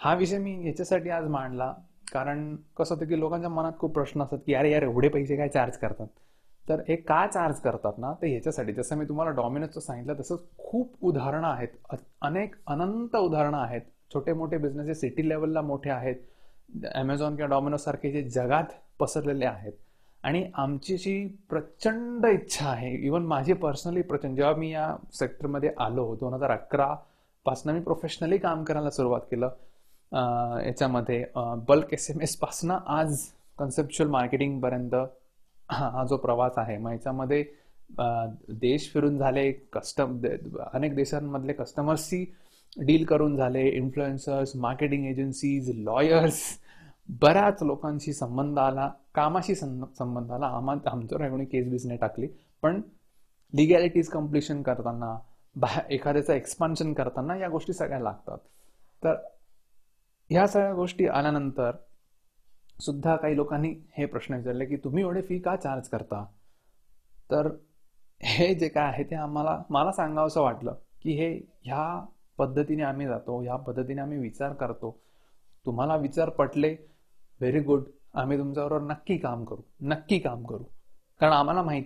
हा 0.00 0.14
विषय 0.14 0.38
मी 0.38 0.66
याच्यासाठी 0.66 1.10
आज 1.10 1.26
मांडला 1.28 1.72
कारण 2.12 2.54
कसं 2.76 2.94
होतं 2.94 3.06
की 3.06 3.18
लोकांच्या 3.20 3.50
मनात 3.50 3.78
खूप 3.78 3.92
प्रश्न 3.94 4.22
असतात 4.22 4.38
की 4.46 4.54
अरे 4.54 4.70
यार 4.70 4.82
एवढे 4.82 5.08
पैसे 5.08 5.36
काय 5.36 5.48
चार्ज 5.48 5.76
करतात? 5.76 6.06
तर 6.68 6.80
हे 6.88 6.96
का 6.96 7.26
चार्ज 7.26 7.60
करतात 7.60 7.98
ना 7.98 8.12
ते 8.22 8.28
ह्याच्यासाठी 8.30 8.72
जसं 8.72 8.96
मी 8.98 9.04
तुम्हाला 9.08 9.30
डॉमिनोजचं 9.30 9.80
सांगितलं 9.80 10.20
तसंच 10.20 10.40
खूप 10.58 11.04
उदाहरणं 11.04 11.46
आहेत. 11.48 11.68
अनेक 12.22 12.54
अनंत 12.66 13.16
उदाहरणं 13.16 13.58
आहेत. 13.58 13.80
छोटे 14.14 14.32
मोठे 14.32 14.58
बिझनेसेस 14.58 15.00
सिटी 15.00 15.28
लेवलला 15.28 15.60
मोठे 15.62 15.90
आहेत. 15.90 16.16
ॲमेझॉन 16.94 17.36
किंवा 17.36 17.48
डॉमिनोज 17.50 17.80
सारखे 17.80 18.10
जे 18.12 18.22
जगात 18.30 18.72
पसरलेले 18.98 19.44
आहेत. 19.44 19.72
आणि 20.26 20.42
आमची 20.58 20.94
अशी 20.94 21.26
प्रचंड 21.50 22.24
इच्छा 22.26 22.68
आहे 22.68 22.90
इवन 23.06 23.26
माझी 23.26 23.52
पर्सनली 23.52 24.02
प्रचंड 24.02 24.36
जेव्हा 24.36 24.54
मी 24.56 24.70
या 24.70 24.94
सेक्टरमध्ये 25.18 25.70
आलो 25.80 26.14
दोन 26.20 26.34
हजार 26.34 26.50
अकरा 26.50 26.94
पासनं 27.46 27.72
मी 27.72 27.80
प्रोफेशनली 27.80 28.38
काम 28.38 28.64
करायला 28.64 28.90
सुरुवात 28.90 29.20
केलं. 29.30 29.48
याच्यामध्ये 30.66 31.24
बल्क 31.68 31.92
एस 31.94 32.10
एम 32.10 32.20
एस 32.22 32.36
पासनं 32.36 32.78
आज 32.96 33.22
कन्सेप्च्युअल 33.58 34.10
मार्केटिंग 34.10 34.60
पर्यंत 34.60 34.94
हा 35.70 36.04
जो 36.08 36.16
प्रवास 36.16 36.58
आहे 36.58 36.76
मग 36.78 36.92
याच्यामध्ये 36.92 37.44
देश 38.60 38.90
फिरून 38.92 39.18
झाले 39.18 39.50
कस्टम 39.72 40.18
अनेक 40.72 40.94
देशांमधले 40.96 41.52
कस्टमर्सशी 41.52 42.24
डील 42.76 43.04
करून 43.04 43.36
झाले 43.36 43.68
इन्फ्लुएन्सर्स 43.68 44.56
मार्केटिंग 44.56 45.06
एजन्सीज 45.06 45.70
लॉयर्स 45.78 46.42
बऱ्याच 47.08 47.62
लोकांशी 47.62 48.12
संबंध 48.12 48.58
आला 48.58 48.90
कामाशी 49.14 49.54
संबंध 49.54 50.32
आला. 50.32 50.46
आम्हा 50.46 50.74
आमच्यावर 50.90 51.28
कोणी 51.30 51.44
केस 51.44 51.68
बिझने 51.70 51.96
टाकली. 51.96 52.28
पण 52.62 52.80
लिगॅलिटीज 53.52 54.08
कम्प्लिशन 54.08 54.62
करताना 54.62 55.16
बा 55.56 55.68
एखाद्याचं 55.90 56.32
एक्सपान्शन 56.32 56.92
करताना 56.92 57.36
या 57.36 57.48
गोष्टी 57.48 57.72
सगळ्या 57.72 57.98
लागतात. 58.00 58.38
तर 59.02 59.14
ह्या 60.30 60.46
सगळ्या 60.46 60.72
गोष्टी 60.74 61.06
आल्यानंतर 61.06 61.76
सुद्धा 62.80 63.14
काही 63.16 63.36
लोकांनी 63.36 63.72
हे 63.98 64.06
प्रश्न 64.06 64.34
विचारले 64.34 64.64
की 64.66 64.76
तुम्ही 64.76 65.02
एवढे 65.02 65.22
फी 65.22 65.38
का 65.38 65.54
चार्ज 65.56 65.88
करता? 65.88 66.24
तर 67.30 67.48
हे 68.20 68.54
जे 68.54 68.68
काय 68.68 68.84
आहे 68.84 69.04
ते 69.04 69.14
आम्हाला 69.14 69.58
मला 69.70 69.92
सांगावंसं 69.92 70.40
वाटलं 70.40 70.74
की 71.02 71.12
हे 71.12 71.30
ह्या 71.64 72.04
पद्धतीने 72.38 72.82
आम्ही 72.82 73.06
जातो 73.06 73.40
ह्या 73.40 73.56
पद्धतीने 73.56 74.00
आम्ही 74.00 74.18
विचार 74.18 74.52
करतो. 74.52 74.98
तुम्हाला 75.66 75.96
विचार 75.96 76.30
पटले 76.30 76.74
व्हेरी 77.40 77.60
गुड 77.60 77.84
आम्ही 78.14 78.38
तुमच्याबरोबर 78.38 78.84
नक्की 78.84 79.16
काम 79.18 79.44
करू. 79.44 79.62
नक्की 79.82 80.18
काम 80.18 80.44
करू. 80.44 80.64
कारण 81.20 81.32
आम्हाला 81.32 81.62
माहीत 81.62 81.84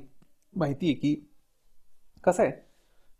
माहिती 0.55 0.87
आहे 0.87 0.95
की 0.95 1.15
कसं 2.25 2.43
आहे 2.43 2.53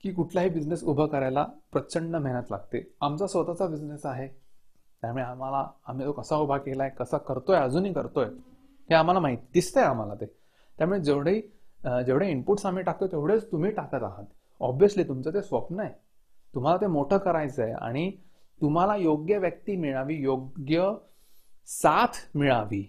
की 0.03 0.13
कुठलाही 0.13 0.49
बिझनेस 0.51 0.83
उभं 0.85 1.07
करायला 1.07 1.45
प्रचंड 1.73 2.17
मेहनत 2.17 2.51
लागते. 2.51 2.83
आमचा 3.01 3.27
स्वतःचा 3.27 3.67
बिझनेस 3.67 4.07
आहे. 4.07 4.29
त्यामुळे 5.01 5.25
आम्हाला 5.25 5.67
आम्ही 5.89 6.07
तो 6.07 6.13
कसा 6.13 6.37
उभा 6.37 6.57
केला 6.59 6.83
आहे 6.83 6.93
कसा 6.99 7.19
करतोय 7.19 7.57
अजूनही 7.57 7.93
करतोय 7.93 8.27
हे 8.89 8.95
आम्हाला 8.95 9.21
माहिती 9.21 9.47
दिसतंय 9.55 9.85
आम्हाला 9.85 10.15
ते. 10.15 10.27
त्यामुळे 10.79 11.01
जेवढे 11.01 11.41
जेवढे 12.07 12.31
इनपुट्स 12.31 12.67
आम्ही 12.67 12.83
टाकतो 12.85 13.07
तेवढेच 13.07 13.51
तुम्ही 13.53 13.71
टाकत 13.71 14.03
आहात. 14.03 14.25
ऑब्व्हियसली 14.61 15.05
तुमचं 15.05 15.35
ते 15.35 15.43
स्वप्न 15.43 15.81
आहे. 15.81 15.93
तुम्हाला 16.55 16.81
ते 16.81 16.87
मोठं 16.87 17.19
करायचं 17.19 17.63
आहे 17.63 17.73
आणि 17.73 18.11
तुम्हाला 18.61 18.97
योग्य 18.97 19.39
व्यक्ती 19.39 19.77
मिळावी 19.77 20.15
योग्य 20.15 20.91
साथ 21.71 22.17
मिळावी. 22.35 22.83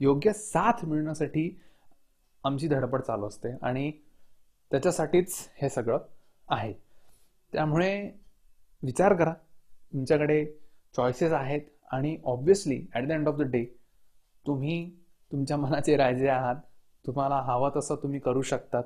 योग्य 0.00 0.32
साथ 0.32 0.84
मिळण्यासाठी 0.84 1.60
आमची 2.44 2.68
धडपड 2.68 3.00
चालू 3.00 3.26
असते 3.26 3.48
आणि 3.62 3.90
त्याच्यासाठीच 4.70 5.34
हे 5.62 5.68
सगळं 5.68 5.98
आहे. 6.48 6.72
त्यामुळे 7.52 8.10
विचार 8.82 9.14
करा. 9.14 9.32
तुमच्याकडे 9.92 10.44
चॉईसेस 10.96 11.32
आहेत 11.32 11.60
आणि 11.90 12.16
obviously 12.24 12.86
at 12.94 13.08
the 13.08 13.10
end 13.10 13.28
of 13.28 13.34
the 13.34 13.42
day 13.42 13.64
तुम्ही 14.46 14.90
तुमच्या 15.32 15.56
मनाचे 15.56 15.96
राजे 15.96 16.28
आहात. 16.28 16.56
तुम्हाला 17.06 17.36
हवं 17.36 17.70
तसं 17.76 17.94
तुम्ही 17.94 18.20
करू 18.20 18.42
शकतात. 18.42 18.84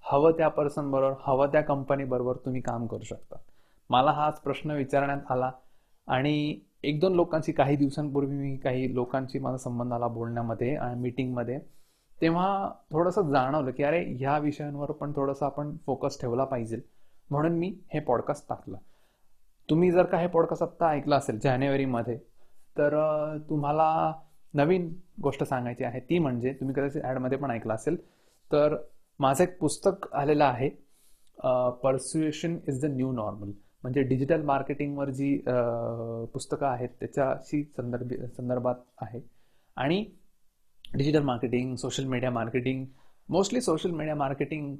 हवं 0.00 0.32
त्या 0.32 0.48
पर्सनबरोबर 0.48 1.14
हवं 1.22 1.46
त्या 1.46 1.60
कंपनीबरोबर 1.60 2.36
तुम्ही 2.36 2.60
काम 2.60 2.86
करू 2.86 3.04
शकता 3.04 3.36
मला 3.90 4.10
हाच 4.10 4.40
प्रश्न 4.40 4.70
विचारण्यात 4.70 5.30
आला 5.30 5.50
आणि 6.06 6.60
एक 6.84 7.00
दोन 7.00 7.14
लोकांची 7.14 7.52
काही 7.52 7.76
दिवसांपूर्वी 7.76 8.36
मी 8.36 8.56
काही 8.56 8.94
लोकांची 8.94 9.38
माझा 9.38 9.56
संबंध 9.58 9.92
आला 9.92 10.06
बोलण्यामध्ये 10.08 10.74
आणि 10.76 11.00
मीटिंगमध्ये 11.00 11.58
तेव्हा 12.18 12.68
थोडंसं 12.90 13.30
जाणवलं 13.32 13.70
की 13.70 13.82
अरे 13.82 14.02
ह्या 14.18 14.38
विषयांवर 14.38 14.90
पण 14.92 15.12
थोडंसं 15.16 15.46
आपण 15.46 15.76
फोकस 15.86 16.20
ठेवला 16.20 16.44
पाहिजे. 16.44 16.80
म्हणून 17.30 17.58
मी 17.58 17.68
हे 17.94 18.00
पॉडकास्ट 18.00 18.48
टाकलं. 18.48 18.76
तुम्ही 19.68 19.90
जर 19.92 20.04
का 20.06 20.18
हे 20.20 20.26
पॉडकास्ट 20.26 20.62
आत्ता 20.62 20.90
ऐकलं 20.90 21.16
असेल 21.16 21.38
जानेवारीमध्ये 21.38 22.16
तर 22.76 22.96
तुम्हाला 23.48 24.12
नवीन 24.54 24.92
गोष्ट 25.22 25.44
सांगायची 25.44 25.84
आहे. 25.84 26.00
ती 26.00 26.18
म्हणजे 26.18 26.52
तुम्ही 26.60 26.74
कदाचित 26.74 27.02
ॲडमध्ये 27.04 27.38
पण 27.38 27.50
ऐकलं 27.50 27.74
असेल 27.74 27.96
तर 28.50 28.76
माझं 29.20 29.42
एक 29.44 29.58
पुस्तक 29.60 30.12
आलेलं 30.14 30.44
आहे 30.44 30.68
persuasion 31.82 32.56
is 32.68 32.80
the 32.82 32.90
new 32.90 33.12
normal 33.12 33.50
म्हणजे 33.84 34.02
डिजिटल 34.02 34.42
मार्केटिंगवर 34.42 35.10
जी 35.10 35.36
पुस्तकं 36.32 36.66
आहेत 36.66 36.88
त्याच्याशी 37.00 37.62
संदर्भ 37.76 38.12
संदर्भात 38.36 38.74
आहे. 39.02 39.20
आणि 39.76 40.04
digital 40.94 41.22
marketing 41.22 41.74
social 41.76 42.04
media 42.04 42.30
marketing 42.30 42.84
mostly 43.28 43.60
social 43.60 43.90
media 43.90 44.14
marketing 44.14 44.76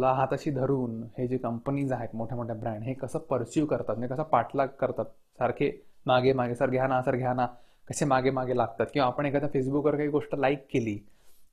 ला 0.00 0.12
हाताशी 0.16 0.50
धरून 0.50 1.02
हे 1.18 1.26
जे 1.28 1.36
कंपनीज 1.38 1.92
आहेत 1.92 2.14
मोठ्या 2.16 2.36
मोठ्या 2.36 2.56
ब्रँड 2.56 2.82
हे 2.82 2.94
कसं 2.94 3.18
परस्यू 3.30 3.66
करतात 3.66 3.96
म्हणजे 3.96 4.14
कसं 4.14 4.22
पाठलाग 4.22 4.68
करतात 4.80 5.04
सारखे 5.38 5.70
मागे 6.06 6.32
मागे 6.32 6.54
सर 6.54 6.70
घ्या 6.70 6.86
ना 6.86 7.00
सर 7.02 7.16
घ्या 7.16 7.32
ना 7.34 7.46
कसे 7.88 8.04
मागे 8.04 8.30
मागे 8.30 8.56
लागतात? 8.56 8.86
किंवा 8.92 9.06
आपण 9.06 9.26
एखाद्या 9.26 9.48
फेसबुकवर 9.52 9.96
काही 9.96 10.08
गोष्ट 10.08 10.34
लाईक 10.34 10.66
केली 10.72 10.98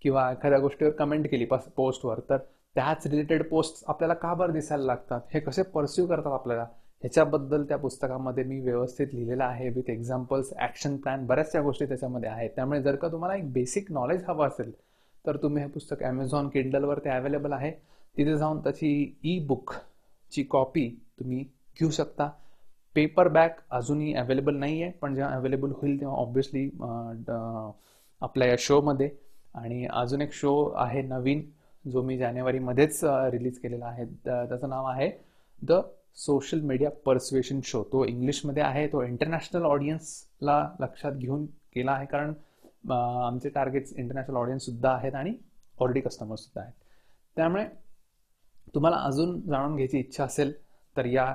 किंवा 0.02 0.32
एखाद्या 0.32 0.60
गोष्टीवर 0.60 0.92
कमेंट 0.92 1.28
केली 1.32 1.46
पोस्टवर 1.76 2.20
तर 2.30 2.38
त्याच 2.76 3.06
रिलेटेड 3.08 3.44
पोस्ट 3.50 3.84
आपल्याला 3.90 4.14
का 4.14 4.34
बरं 4.34 4.54
दिसायला 4.54 4.84
लागतात? 4.86 5.22
हे 5.34 5.40
कसे 5.40 5.64
परस्यू 5.74 6.06
करतात 6.08 6.32
आपल्याला? 6.34 6.64
ह्याच्याबद्दल 7.04 7.64
त्या 7.66 7.78
पुस्तकामध्ये 7.78 8.44
मी 8.44 8.60
व्यवस्थित 8.62 9.14
लिहिलेलं 9.14 9.44
आहे 9.44 9.70
विथ 9.76 9.90
एक्झाम्पल्स 9.90 10.52
ॲक्शन 10.58 10.96
प्लॅन 10.98 11.26
बऱ्याचशा 11.28 11.62
गोष्टी 11.62 11.86
त्याच्यामध्ये 11.86 12.30
आहेत. 12.30 12.50
त्यामुळे 12.56 12.82
जर 12.82 12.96
का 12.96 13.08
तुम्हाला 13.12 13.36
एक 13.36 13.52
बेसिक 13.54 13.92
नॉलेज 13.92 14.24
हवं 14.28 14.48
असेल 14.48 14.72
तर 15.26 15.38
तुम्ही 15.44 15.64
हे 15.64 15.70
पुस्तक 15.70 16.04
ॲमेझॉन 16.04 16.50
किंडलवर 16.50 17.00
ते 17.06 17.10
अवेलेबल 17.10 17.54
आहे. 17.54 17.72
तिथे 18.18 18.38
जाऊन 18.38 18.60
त्याची 18.64 18.90
ई 19.24 19.38
बुकची 19.48 20.44
कॉपी 20.52 20.88
तुम्ही 21.20 21.44
घेऊ 21.80 21.90
शकता. 21.90 22.30
पेपर 22.96 23.28
बॅक 23.28 23.60
अजूनही 23.72 24.14
अवेलेबल 24.18 24.56
नाही 24.56 24.82
आहे 24.84 24.92
पण 25.02 25.16
जेव्हा 25.16 25.34
अवेलेबल 25.36 25.72
होईल 25.82 26.00
तेव्हा 26.00 26.16
ऑब्व्हियसली 26.18 26.70
आपल्या 28.22 28.48
या 28.48 28.56
शोमध्ये 28.60 29.10
आणि 29.56 29.86
अजून 29.92 30.22
एक 30.22 30.34
शो 30.34 30.54
आहे 30.78 31.02
नवीन 31.02 31.42
जो 31.90 32.02
मी 32.02 32.18
जानेवारीमध्येच 32.18 33.00
रिलीज 33.04 33.60
केलेला 33.60 33.86
आहे 33.86 34.06
त्याचं 34.06 34.70
नाव 34.70 34.86
आहे 34.86 35.10
the 35.60 35.80
social 36.18 36.60
media 36.62 36.90
persuasion 37.06 37.60
show 37.64 37.84
तो 37.84 38.04
इंग्लिशमध्ये 38.06 38.64
आहे 38.64 38.88
तो 38.88 39.04
इंटरनॅशनल 39.04 39.64
ऑडियन्सला 39.66 40.62
लक्षात 40.80 41.12
घेऊन 41.12 41.46
केला 41.76 41.92
आहे 41.92 42.06
कारण 42.06 42.34
आमचे 42.92 43.50
टार्गेट्स 43.50 43.94
इंटरनॅशनल 43.94 44.36
ऑडियन्ससुद्धा 44.36 44.92
आहेत 44.92 45.16
आणि 45.16 45.34
ऑलरेडी 45.82 46.02
कस्टमर्ससुद्धा 46.02 46.62
आहेत. 46.62 46.74
त्यामुळे 47.38 47.66
तुम्हाला 48.76 48.98
अजून 49.06 49.40
जाणून 49.42 49.76
घ्यायची 49.76 50.00
इच्छा 50.00 50.24
असेल 50.24 50.54
तर 50.98 51.06
या 51.06 51.32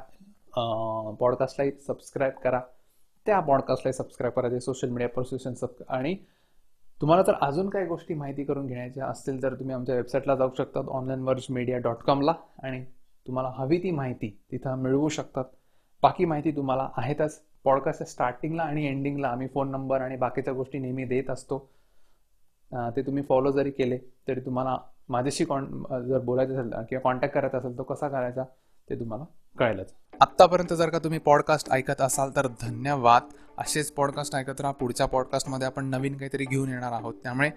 पॉडकास्टलाही 1.21 1.71
सबस्क्राईब 1.87 2.33
करा. 2.45 2.61
त्या 3.27 3.41
पॉडकास्टलाही 3.41 3.93
सबस्क्राईब 3.93 4.33
करा 4.35 4.49
जे 4.49 4.61
सोशल 4.61 4.89
मीडिया 4.89 5.09
परस्युएशन 5.09 5.55
सब 5.55 5.83
आणि 5.89 6.17
तुम्हाला 7.05 7.23
जर 7.23 7.35
अजून 7.41 7.69
काही 7.69 7.87
गोष्टी 7.87 8.15
माहिती 8.15 8.45
करून 8.45 8.67
घेण्याच्या 8.67 9.07
असतील 9.07 9.43
तर 9.43 9.55
तुम्ही 9.55 9.75
आमच्या 9.75 9.95
वेबसाईटला 9.95 10.35
जाऊ 10.37 10.51
शकतात 10.59 10.85
ऑनलाईन 10.89 11.23
वर्ज 11.23 11.47
मीडिया 11.51 11.79
डॉट 11.79 11.97
कॉमला 11.97 12.33
आणि 12.63 12.81
तुम्हाला 13.27 13.51
हवी 13.57 13.79
ती 13.79 13.91
माहिती 13.91 14.29
तिथं 14.53 14.79
मिळवू 14.83 15.09
शकतात. 15.09 15.45
बाकी 16.03 16.25
माहिती 16.25 16.51
तुम्हाला 16.57 16.89
आहेतच. 16.97 17.39
पॉडकास्टच्या 17.65 18.07
स्टार्टिंगला 18.07 18.63
आणि 18.63 18.87
एंडिंगला 18.87 19.29
आम्ही 19.29 19.49
फोन 19.55 19.71
नंबर 19.71 20.01
आणि 20.01 20.17
बाकीच्या 20.17 20.55
गोष्टी 20.55 20.79
नेहमी 20.79 21.05
देत 21.05 21.31
असतो. 21.31 21.59
ते 22.97 23.03
तुम्ही 23.03 23.23
फॉलो 23.23 23.53
जरी 23.53 23.71
केले 23.71 23.99
तरी 24.29 24.41
तुम्हाला 24.41 24.77
माझ्याशी 25.09 25.45
कॉन 25.45 25.83
जर 26.09 26.19
बोलायचं 26.19 26.61
असेल 26.61 26.73
किंवा 26.89 27.01
कॉन्टॅक्ट 27.01 27.35
करायचा 27.35 27.59
असेल 27.59 27.79
तो 27.79 27.83
कसा 27.83 28.09
करायचा 28.09 28.45
ते 28.91 29.01
तुम्हाला 29.01 29.25
कळेलच. 29.59 29.95
आत्तापर्यंत 30.21 30.73
जर 30.73 30.89
का 30.89 30.99
तुम्ही 30.99 31.19
पॉडकास्ट 31.19 31.73
ऐकत 31.73 32.01
असाल 32.01 32.37
तर 32.37 32.47
धन्यवाद. 32.63 33.23
असेच 33.59 33.93
पॉडकास्ट 33.93 34.35
ऐकत 34.35 34.61
राहा. 34.61 34.73
पुढच्या 34.73 35.07
पॉडकास्टमध्ये 35.07 35.67
आपण 35.67 35.85
नवीन 35.85 36.17
काहीतरी 36.17 36.45
घेऊन 36.45 36.69
येणार 36.69 36.93
आहोत. 36.93 37.15
त्यामुळे 37.23 37.51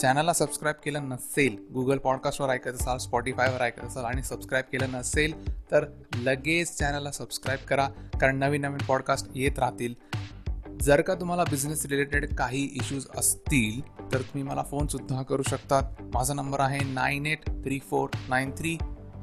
चॅनलला 0.00 0.32
सबस्क्राईब 0.32 0.76
केलं 0.84 1.08
नसेल 1.08 1.56
गुगल 1.74 1.98
पॉडकास्टवर 1.98 2.48
ऐकत 2.48 2.68
असाल 2.68 2.98
स्पॉटीफायवर 2.98 3.60
ऐकत 3.60 3.84
असाल 3.84 4.04
आणि 4.04 4.22
सबस्क्राईब 4.22 4.64
केलं 4.72 4.92
नसेल 4.92 5.48
तर 5.70 5.84
लगेच 6.16 6.76
चॅनलला 6.78 7.10
सबस्क्राईब 7.10 7.66
करा. 7.66 7.88
कारण 8.20 8.36
नवीन 8.36 8.60
नवीन 8.60 8.86
पॉडकास्ट 8.88 9.26
येत 9.34 9.58
राहतील. 9.58 9.94
जर 10.80 11.00
का 11.00 11.14
तुम्हाला 11.14 11.44
बिझनेस 11.44 11.84
रिलेटेड 11.86 12.34
काही 12.34 12.62
इश्यूज 12.64 13.06
असतील 13.16 13.80
तर 14.12 14.18
तुम्ही 14.18 14.42
मला 14.42 14.62
फोनसुद्धा 14.62 15.22
करू 15.22 15.42
शकतात. 15.42 15.82
माझा 16.14 16.34
नंबर 16.34 16.60
आहे 16.60 16.84
nine 16.84 17.26
eight 17.26 17.46
three 17.46 17.78
four 17.78 18.08
nine 18.28 18.50
three 18.50 18.76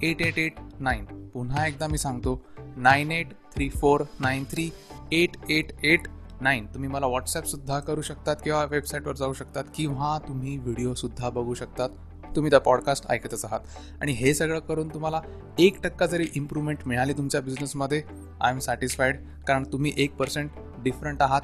eight 0.03 0.21
eight 0.21 0.37
eight 0.39 0.53
nine 0.79 1.05
पुन्हा 1.29 1.67
एकदा 1.67 1.87
मी 1.87 1.97
सांगतो 1.97 2.41
nine 2.77 3.11
eight 3.11 3.27
three 3.55 3.69
four 3.69 4.03
nine 4.19 4.43
three 4.51 4.69
eight 5.11 5.37
eight 5.49 5.71
eight 5.83 6.07
nine 6.41 6.65
तुम्ही 6.65 6.89
मला 6.89 7.07
व्हॉट्सॲपसुद्धा 7.07 7.79
करू 7.79 8.01
शकतात 8.01 8.35
किंवा 8.43 8.63
वेबसाईटवर 8.65 9.15
जाऊ 9.15 9.33
शकतात 9.33 9.63
किंवा 9.75 10.17
तुम्ही 10.27 10.57
व्हिडिओसुद्धा 10.57 11.29
बघू 11.29 11.53
शकतात. 11.53 11.89
तुम्ही 12.35 12.49
त्या 12.51 12.59
पॉडकास्ट 12.59 13.05
ऐकतच 13.09 13.45
आहात. 13.45 13.59
आणि 14.01 14.11
हे 14.11 14.33
सगळं 14.33 14.59
करून 14.59 14.87
तुम्हाला 14.87 15.21
एक 15.59 15.81
टक्का 15.83 16.05
जरी 16.05 16.27
इम्प्रूव्हमेंट 16.35 16.79
मिळाली 16.85 17.13
तुमच्या 17.13 17.41
बिझनेसमध्ये 17.41 18.01
आय 18.41 18.51
एम 18.51 18.59
सॅटिस्फाईड 18.59 19.19
कारण 19.47 19.63
तुम्ही 19.71 19.93
एक 19.97 20.15
पर्सेंट 20.15 20.49
डिफरंट 20.83 21.21
आहात 21.21 21.41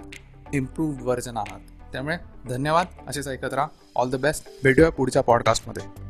इम्प्रूव 0.54 1.04
व्हर्जन 1.04 1.38
आहात. 1.38 1.60
त्यामुळे 1.92 2.18
धन्यवाद. 2.50 2.86
असेच 3.08 3.28
ऐकत 3.28 3.54
राहा. 3.54 3.68
ऑल 3.96 4.10
द 4.10 4.16
बेस्ट 4.16 4.50
भेटूया 4.64 4.90
पुढच्या 4.90 5.22
पॉडकास्टमध्ये 5.22 6.07